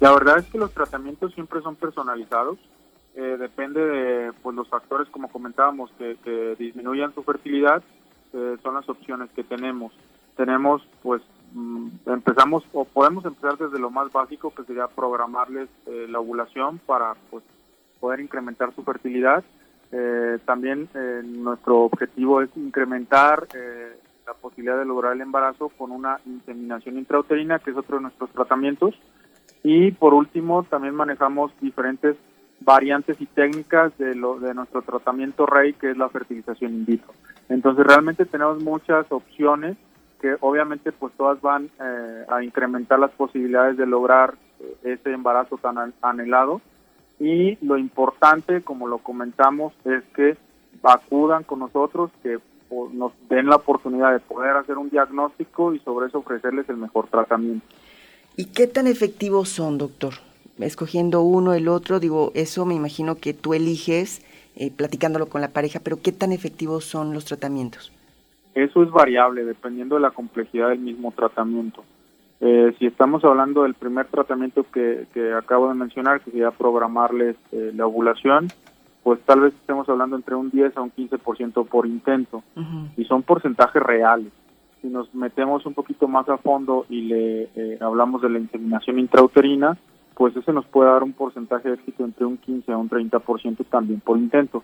La 0.00 0.12
verdad 0.12 0.38
es 0.38 0.46
que 0.46 0.56
los 0.56 0.72
tratamientos 0.72 1.34
siempre 1.34 1.60
son 1.60 1.76
personalizados. 1.76 2.58
Eh, 3.14 3.36
depende 3.38 3.84
de 3.84 4.32
pues, 4.42 4.56
los 4.56 4.68
factores, 4.68 5.06
como 5.10 5.28
comentábamos, 5.28 5.90
que, 5.98 6.16
que 6.24 6.56
disminuyan 6.58 7.14
su 7.14 7.22
fertilidad, 7.24 7.82
eh, 8.32 8.56
son 8.62 8.74
las 8.74 8.88
opciones 8.88 9.28
que 9.36 9.44
tenemos. 9.44 9.92
Tenemos, 10.34 10.80
pues, 11.02 11.20
empezamos 12.06 12.64
o 12.72 12.84
podemos 12.84 13.24
empezar 13.24 13.56
desde 13.56 13.78
lo 13.78 13.90
más 13.90 14.12
básico, 14.12 14.52
que 14.54 14.64
sería 14.64 14.88
programarles 14.88 15.68
eh, 15.86 16.06
la 16.08 16.20
ovulación 16.20 16.78
para 16.86 17.14
pues, 17.30 17.44
poder 18.00 18.20
incrementar 18.20 18.74
su 18.74 18.82
fertilidad. 18.82 19.44
Eh, 19.90 20.38
también 20.44 20.88
eh, 20.94 21.22
nuestro 21.24 21.80
objetivo 21.80 22.42
es 22.42 22.50
incrementar 22.56 23.48
eh, 23.54 23.96
la 24.26 24.34
posibilidad 24.34 24.78
de 24.78 24.84
lograr 24.84 25.14
el 25.14 25.22
embarazo 25.22 25.70
con 25.70 25.90
una 25.90 26.18
inseminación 26.26 26.98
intrauterina, 26.98 27.58
que 27.58 27.70
es 27.70 27.76
otro 27.76 27.96
de 27.96 28.02
nuestros 28.02 28.30
tratamientos. 28.30 28.94
Y 29.62 29.92
por 29.92 30.14
último, 30.14 30.62
también 30.64 30.94
manejamos 30.94 31.52
diferentes 31.60 32.16
variantes 32.60 33.20
y 33.20 33.26
técnicas 33.26 33.96
de, 33.98 34.14
lo, 34.14 34.38
de 34.38 34.52
nuestro 34.52 34.82
tratamiento 34.82 35.46
REI, 35.46 35.74
que 35.74 35.90
es 35.90 35.96
la 35.96 36.08
fertilización 36.08 36.74
in 36.74 36.84
vitro. 36.84 37.12
Entonces 37.48 37.86
realmente 37.86 38.26
tenemos 38.26 38.62
muchas 38.62 39.10
opciones 39.10 39.76
que 40.20 40.36
obviamente 40.40 40.92
pues 40.92 41.12
todas 41.16 41.40
van 41.40 41.70
eh, 41.80 42.24
a 42.28 42.42
incrementar 42.42 42.98
las 42.98 43.10
posibilidades 43.12 43.76
de 43.76 43.86
lograr 43.86 44.34
eh, 44.60 44.76
ese 44.98 45.12
embarazo 45.12 45.58
tan 45.58 45.78
an- 45.78 45.94
anhelado 46.02 46.60
y 47.20 47.56
lo 47.64 47.76
importante 47.78 48.62
como 48.62 48.86
lo 48.88 48.98
comentamos 48.98 49.72
es 49.84 50.02
que 50.14 50.36
acudan 50.82 51.44
con 51.44 51.60
nosotros 51.60 52.10
que 52.22 52.38
nos 52.92 53.12
den 53.30 53.46
la 53.46 53.56
oportunidad 53.56 54.12
de 54.12 54.20
poder 54.20 54.56
hacer 54.56 54.76
un 54.76 54.90
diagnóstico 54.90 55.72
y 55.74 55.78
sobre 55.80 56.08
eso 56.08 56.18
ofrecerles 56.18 56.68
el 56.68 56.76
mejor 56.76 57.06
tratamiento. 57.08 57.66
¿Y 58.36 58.46
qué 58.46 58.66
tan 58.66 58.86
efectivos 58.86 59.48
son, 59.48 59.78
doctor? 59.78 60.14
Escogiendo 60.58 61.22
uno, 61.22 61.54
el 61.54 61.66
otro, 61.68 61.98
digo, 61.98 62.30
eso 62.34 62.66
me 62.66 62.74
imagino 62.74 63.16
que 63.16 63.32
tú 63.32 63.54
eliges 63.54 64.22
eh, 64.54 64.70
platicándolo 64.70 65.26
con 65.28 65.40
la 65.40 65.48
pareja, 65.48 65.80
pero 65.82 66.00
¿qué 66.02 66.12
tan 66.12 66.30
efectivos 66.32 66.84
son 66.84 67.14
los 67.14 67.24
tratamientos? 67.24 67.90
Eso 68.54 68.82
es 68.82 68.90
variable 68.90 69.44
dependiendo 69.44 69.96
de 69.96 70.02
la 70.02 70.10
complejidad 70.10 70.70
del 70.70 70.80
mismo 70.80 71.12
tratamiento. 71.12 71.84
Eh, 72.40 72.74
si 72.78 72.86
estamos 72.86 73.24
hablando 73.24 73.64
del 73.64 73.74
primer 73.74 74.06
tratamiento 74.06 74.64
que, 74.72 75.06
que 75.12 75.32
acabo 75.32 75.68
de 75.68 75.74
mencionar, 75.74 76.20
que 76.20 76.30
sería 76.30 76.50
programarles 76.50 77.36
eh, 77.52 77.72
la 77.74 77.86
ovulación, 77.86 78.48
pues 79.02 79.20
tal 79.22 79.40
vez 79.40 79.54
estemos 79.54 79.88
hablando 79.88 80.16
entre 80.16 80.34
un 80.34 80.50
10 80.50 80.76
a 80.76 80.82
un 80.82 80.92
15% 80.92 81.66
por 81.66 81.86
intento. 81.86 82.42
Y 82.96 83.04
son 83.04 83.22
porcentajes 83.22 83.82
reales. 83.82 84.32
Si 84.82 84.88
nos 84.88 85.12
metemos 85.14 85.66
un 85.66 85.74
poquito 85.74 86.06
más 86.06 86.28
a 86.28 86.36
fondo 86.36 86.86
y 86.88 87.02
le 87.02 87.48
eh, 87.56 87.78
hablamos 87.80 88.22
de 88.22 88.28
la 88.28 88.38
inseminación 88.38 88.98
intrauterina, 88.98 89.76
pues 90.14 90.36
ese 90.36 90.52
nos 90.52 90.66
puede 90.66 90.90
dar 90.90 91.02
un 91.02 91.12
porcentaje 91.12 91.68
de 91.68 91.76
éxito 91.76 92.04
entre 92.04 92.26
un 92.26 92.36
15 92.36 92.70
a 92.72 92.76
un 92.76 92.90
30% 92.90 93.64
también 93.70 94.00
por 94.00 94.18
intento. 94.18 94.62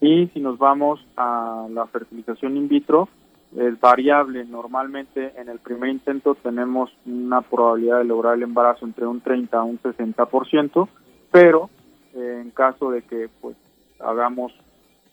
Y 0.00 0.28
si 0.28 0.40
nos 0.40 0.58
vamos 0.58 1.04
a 1.16 1.66
la 1.70 1.86
fertilización 1.86 2.56
in 2.56 2.68
vitro, 2.68 3.08
es 3.56 3.78
variable. 3.80 4.44
Normalmente 4.44 5.32
en 5.36 5.48
el 5.48 5.58
primer 5.58 5.90
intento 5.90 6.34
tenemos 6.36 6.90
una 7.04 7.42
probabilidad 7.42 7.98
de 7.98 8.04
lograr 8.04 8.34
el 8.34 8.42
embarazo 8.42 8.86
entre 8.86 9.06
un 9.06 9.20
30 9.20 9.58
a 9.58 9.62
un 9.62 9.78
60%, 9.80 10.88
pero 11.30 11.68
eh, 12.14 12.40
en 12.42 12.50
caso 12.50 12.90
de 12.90 13.02
que 13.02 13.28
pues 13.40 13.56
hagamos 13.98 14.52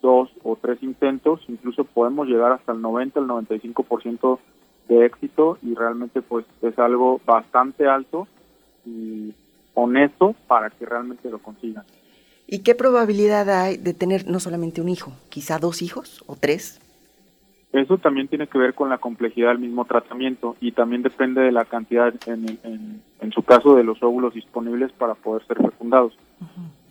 dos 0.02 0.30
o 0.44 0.56
tres 0.56 0.82
intentos, 0.84 1.42
incluso 1.48 1.84
podemos 1.84 2.28
llegar 2.28 2.52
hasta 2.52 2.72
el 2.72 2.82
90, 2.82 3.20
el 3.20 3.28
95% 3.28 4.40
de 4.88 5.06
éxito 5.06 5.58
y 5.62 5.74
realmente 5.74 6.22
pues 6.22 6.46
es 6.62 6.78
algo 6.80 7.20
bastante 7.26 7.88
alto 7.88 8.28
y 8.86 9.34
honesto 9.74 10.34
para 10.48 10.70
que 10.70 10.86
realmente 10.86 11.30
lo 11.30 11.40
consigan. 11.40 11.84
¿Y 12.48 12.60
qué 12.60 12.76
probabilidad 12.76 13.50
hay 13.50 13.78
de 13.78 13.94
tener 13.94 14.28
no 14.28 14.40
solamente 14.40 14.82
un 14.82 14.88
hijo, 14.88 15.12
quizá 15.30 15.60
dos 15.60 15.82
hijos 15.82 16.24
o 16.28 16.36
tres? 16.36 16.80
Eso 17.74 17.98
también 17.98 18.30
tiene 18.30 18.48
que 18.48 18.58
ver 18.58 18.74
con 18.74 18.90
la 18.90 18.98
complejidad 18.98 19.50
del 19.50 19.60
mismo 19.60 19.84
tratamiento 19.84 20.56
y 20.62 20.72
también 20.72 21.02
depende 21.02 21.42
de 21.42 21.52
la 21.52 21.66
cantidad, 21.66 22.14
en, 22.26 22.58
en, 22.64 23.02
en 23.20 23.32
su 23.34 23.44
caso, 23.44 23.76
de 23.76 23.84
los 23.84 24.02
óvulos 24.02 24.34
disponibles 24.34 24.92
para 24.94 25.16
poder 25.16 25.46
ser 25.46 25.58
fecundados. 25.58 26.18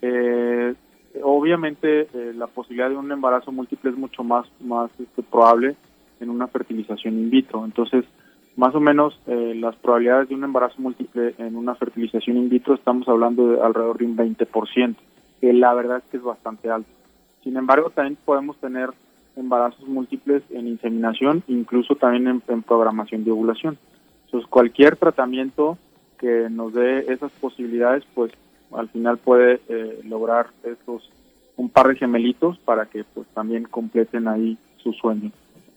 eh, 0.03 0.75
obviamente, 1.23 2.03
eh, 2.03 2.33
la 2.37 2.47
posibilidad 2.47 2.91
de 2.91 2.97
un 2.97 3.11
embarazo 3.11 3.51
múltiple 3.51 3.91
es 3.91 3.97
mucho 3.97 4.23
más, 4.23 4.47
más 4.61 4.91
este, 5.01 5.23
probable 5.23 5.75
en 6.21 6.29
una 6.29 6.47
fertilización 6.49 7.15
in 7.15 7.31
vitro. 7.31 7.65
Entonces, 7.65 8.05
más 8.57 8.75
o 8.75 8.81
menos 8.81 9.19
eh, 9.27 9.55
las 9.59 9.77
probabilidades 9.77 10.29
de 10.29 10.35
un 10.35 10.45
embarazo 10.45 10.81
múltiple 10.83 11.35
en 11.39 11.57
una 11.57 11.75
fertilización 11.75 12.37
in 12.37 12.49
vitro 12.51 12.75
estamos 12.75 13.09
hablando 13.09 13.49
de 13.49 13.61
alrededor 13.63 13.99
de 13.99 14.05
un 14.05 14.17
20%, 14.17 14.97
que 15.41 15.53
la 15.53 15.75
verdad 15.75 15.99
es 15.99 16.05
que 16.11 16.17
es 16.17 16.23
bastante 16.23 16.71
alto. 16.71 16.91
Sin 17.43 17.57
embargo, 17.57 17.91
también 17.91 18.17
podemos 18.25 18.57
tener 18.59 18.91
embarazos 19.37 19.87
múltiples 19.87 20.43
en 20.51 20.67
inseminación, 20.67 21.43
incluso 21.47 21.95
también 21.95 22.43
en, 22.49 22.63
programación 22.63 23.25
de 23.25 23.31
ovulación. 23.31 23.79
Entonces, 24.25 24.49
cualquier 24.49 24.97
tratamiento 24.97 25.79
que 26.19 26.49
nos 26.51 26.73
dé 26.73 27.13
esas 27.13 27.31
posibilidades, 27.33 28.05
pues 28.15 28.33
al 28.73 28.89
final 28.89 29.19
puede 29.19 29.61
eh, 29.69 30.01
lograr 30.05 30.49
estos 30.65 31.11
un 31.57 31.71
par 31.71 31.89
de 31.89 31.97
gemelitos 31.97 32.59
para 32.59 32.87
que 32.87 33.05
pues 33.05 33.27
también 33.29 33.65
completen 33.65 34.29
ahí 34.29 34.59
su 34.79 34.93
sueño. 34.93 35.31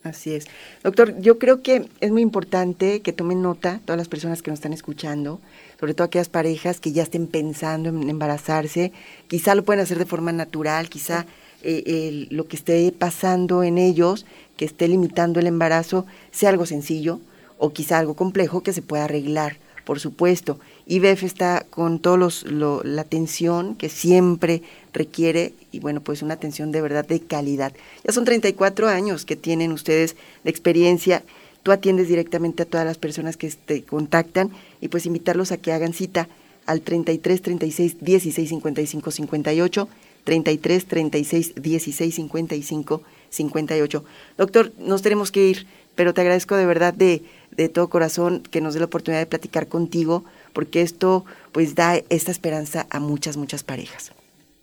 Así 0.04 0.34
es. 0.34 0.46
Doctor, 0.84 1.20
yo 1.20 1.40
creo 1.40 1.62
que 1.62 1.90
es 2.00 2.12
muy 2.12 2.22
importante 2.22 3.02
que 3.02 3.12
tomen 3.12 3.42
nota 3.42 3.82
todas 3.84 3.98
las 3.98 4.08
personas 4.08 4.42
que 4.42 4.50
nos 4.50 4.60
están 4.60 4.72
escuchando, 4.72 5.42
sobre 5.80 5.94
todo 5.94 6.06
aquellas 6.06 6.30
parejas 6.30 6.80
que 6.80 6.94
ya 6.94 7.04
estén 7.04 7.28
pensando 7.28 7.90
en 7.90 8.10
embarazarse, 8.10 8.94
quizá 9.28 9.56
lo 9.56 9.64
pueden 9.64 9.82
hacer 9.82 9.98
de 9.98 10.06
forma 10.06 10.32
natural, 10.32 10.88
quizá 10.90 11.26
eh, 11.64 12.28
lo 12.30 12.48
que 12.48 12.56
esté 12.56 12.94
pasando 12.98 13.64
en 13.64 13.78
ellos, 13.78 14.26
que 14.56 14.64
esté 14.64 14.88
limitando 14.88 15.42
el 15.42 15.48
embarazo, 15.48 16.06
sea 16.32 16.50
algo 16.50 16.66
sencillo 16.66 17.20
o 17.58 17.72
quizá 17.74 18.00
algo 18.00 18.16
complejo 18.16 18.64
que 18.64 18.72
se 18.72 18.82
pueda 18.82 19.04
arreglar, 19.04 19.58
por 19.90 20.00
supuesto. 20.00 20.60
IBF 20.86 21.24
está 21.24 21.66
con 21.68 21.98
todos 21.98 22.20
los, 22.20 22.44
lo- 22.44 22.84
la 22.84 23.02
atención 23.02 23.74
que 23.74 23.90
siempre 23.90 24.62
requiere 24.94 25.54
y 25.72 25.80
bueno, 25.80 26.00
pues 26.02 26.22
una 26.22 26.36
atención 26.36 26.72
de 26.72 26.80
verdad 26.80 27.08
de 27.08 27.22
calidad. 27.22 27.74
Ya 28.06 28.14
son 28.14 28.24
34 28.24 28.88
años 28.88 29.26
que 29.26 29.36
tienen 29.36 29.72
ustedes 29.72 30.16
de 30.44 30.52
experiencia. 30.52 31.24
Tú 31.64 31.72
atiendes 31.72 32.08
directamente 32.08 32.62
a 32.62 32.66
todas 32.68 32.86
las 32.86 33.00
personas 33.00 33.36
que 33.36 33.50
te 33.50 33.82
contactan 33.82 34.52
y 34.80 34.90
pues 34.90 35.08
invitarlos 35.08 35.52
a 35.52 35.58
que 35.58 35.72
hagan 35.72 35.94
cita 35.94 36.30
al 36.68 36.82
33 36.82 37.42
36 37.42 37.96
16 38.00 38.48
55 38.50 39.10
58 39.10 39.90
33 40.24 40.86
36 40.86 41.54
16 41.56 42.14
55 42.16 43.02
58. 43.32 44.04
Doctor, 44.38 44.72
nos 44.78 45.02
tenemos 45.02 45.32
que 45.32 45.48
ir, 45.48 45.66
pero 46.00 46.14
te 46.14 46.22
agradezco 46.22 46.56
de 46.56 46.66
verdad 46.66 46.94
de, 46.94 47.24
de 47.52 47.68
todo 47.68 47.90
corazón 47.90 48.42
que 48.50 48.62
nos 48.62 48.74
dé 48.74 48.80
la 48.80 48.86
oportunidad 48.86 49.20
de 49.20 49.26
platicar 49.26 49.68
contigo, 49.68 50.24
porque 50.54 50.80
esto 50.82 51.26
pues 51.52 51.76
da 51.76 51.98
esta 52.08 52.32
esperanza 52.32 52.88
a 52.90 53.02
muchas, 53.02 53.36
muchas 53.36 53.64
parejas. 53.64 54.14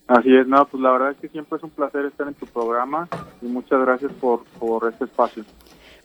Así 0.07 0.35
es, 0.35 0.47
no, 0.47 0.67
pues 0.67 0.83
la 0.83 0.93
verdad 0.93 1.11
es 1.11 1.19
que 1.19 1.29
siempre 1.29 1.59
es 1.59 1.63
un 1.63 1.69
placer 1.69 2.07
estar 2.07 2.27
en 2.27 2.33
tu 2.33 2.47
programa 2.47 3.07
y 3.43 3.49
muchas 3.49 3.83
gracias 3.83 4.13
por, 4.15 4.45
por 4.59 4.91
este 4.91 5.05
espacio. 5.05 5.45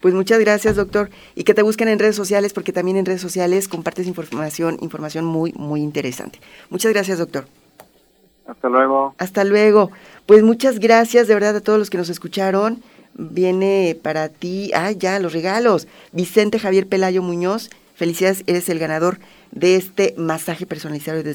Pues 0.01 0.13
muchas 0.13 0.37
gracias, 0.41 0.75
doctor, 0.75 1.09
y 1.33 1.45
que 1.45 1.53
te 1.53 1.61
busquen 1.61 1.87
en 1.87 1.97
redes 1.97 2.17
sociales, 2.17 2.51
porque 2.51 2.73
también 2.73 2.97
en 2.97 3.05
redes 3.05 3.21
sociales 3.21 3.69
compartes 3.69 4.07
información, 4.07 4.79
información 4.81 5.23
muy, 5.23 5.53
muy 5.53 5.79
interesante. 5.79 6.41
Muchas 6.69 6.91
gracias, 6.91 7.19
doctor. 7.19 7.45
Hasta 8.45 8.67
luego. 8.67 9.15
Hasta 9.17 9.45
luego. 9.45 9.91
Pues 10.25 10.43
muchas 10.43 10.79
gracias 10.79 11.29
de 11.29 11.35
verdad 11.35 11.55
a 11.55 11.61
todos 11.61 11.79
los 11.79 11.89
que 11.89 11.97
nos 11.97 12.09
escucharon. 12.09 12.83
Viene 13.13 13.97
para 14.01 14.29
ti, 14.29 14.71
ah, 14.73 14.91
ya, 14.91 15.19
los 15.19 15.33
regalos. 15.33 15.87
Vicente 16.11 16.59
Javier 16.59 16.87
Pelayo 16.87 17.21
Muñoz, 17.21 17.69
felicidades, 17.95 18.43
eres 18.47 18.69
el 18.69 18.79
ganador 18.79 19.19
de 19.51 19.75
este 19.75 20.15
masaje 20.17 20.65
personalizado 20.65 21.21
de 21.21 21.31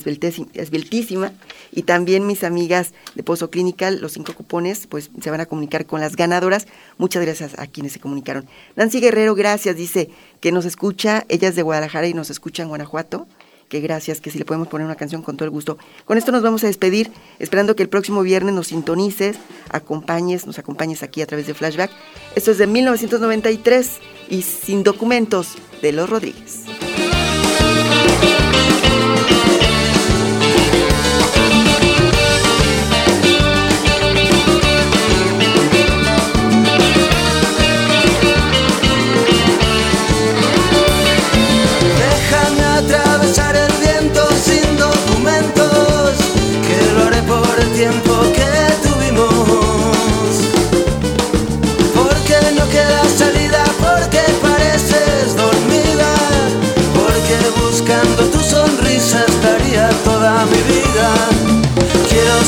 esbeltísima. 0.55 1.33
Y 1.70 1.83
también 1.83 2.27
mis 2.27 2.45
amigas 2.45 2.93
de 3.14 3.22
Pozo 3.22 3.51
Clinical, 3.51 4.01
los 4.01 4.12
cinco 4.12 4.35
cupones, 4.35 4.87
pues 4.87 5.11
se 5.20 5.31
van 5.31 5.41
a 5.41 5.47
comunicar 5.47 5.87
con 5.87 6.01
las 6.01 6.16
ganadoras. 6.16 6.66
Muchas 6.99 7.22
gracias 7.22 7.59
a 7.59 7.66
quienes 7.66 7.93
se 7.93 8.01
comunicaron. 8.01 8.47
Nancy 8.74 9.01
Guerrero, 9.01 9.35
gracias, 9.35 9.77
dice 9.77 10.11
que 10.41 10.53
nos 10.53 10.64
escucha, 10.64 11.24
ella 11.29 11.49
es 11.49 11.57
de 11.57 11.62
Guadalajara 11.62 12.09
y 12.09 12.14
nos 12.14 12.31
escucha 12.31 12.62
en 12.62 12.70
Guanajuato 12.70 13.27
que 13.68 13.80
gracias, 13.80 14.20
que 14.20 14.30
si 14.30 14.38
le 14.38 14.44
podemos 14.44 14.68
poner 14.68 14.84
una 14.84 14.96
canción 14.96 15.22
con 15.22 15.36
todo 15.36 15.44
el 15.44 15.50
gusto. 15.50 15.78
Con 16.04 16.18
esto 16.18 16.32
nos 16.32 16.42
vamos 16.42 16.62
a 16.64 16.66
despedir, 16.66 17.10
esperando 17.38 17.76
que 17.76 17.82
el 17.82 17.88
próximo 17.88 18.22
viernes 18.22 18.54
nos 18.54 18.68
sintonices, 18.68 19.36
acompañes, 19.70 20.46
nos 20.46 20.58
acompañes 20.58 21.02
aquí 21.02 21.22
a 21.22 21.26
través 21.26 21.46
de 21.46 21.54
Flashback. 21.54 21.90
Esto 22.34 22.50
es 22.50 22.58
de 22.58 22.66
1993 22.66 23.90
y 24.28 24.42
sin 24.42 24.82
documentos 24.82 25.56
de 25.82 25.92
Los 25.92 26.08
Rodríguez. 26.08 26.76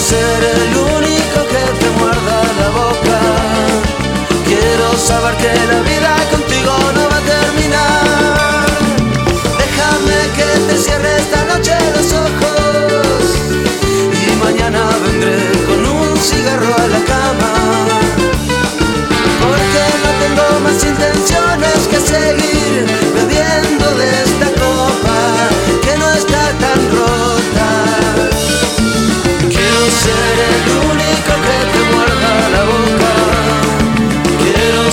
Quiero 0.08 0.40
ser 0.40 0.68
el 0.68 0.77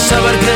saber 0.05 0.37
que 0.39 0.54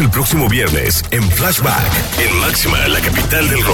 el 0.00 0.10
próximo 0.10 0.48
viernes 0.48 1.04
en 1.10 1.22
Flashback 1.22 1.92
en 2.18 2.40
Máxima, 2.40 2.86
la 2.88 3.00
capital 3.00 3.48
del 3.48 3.64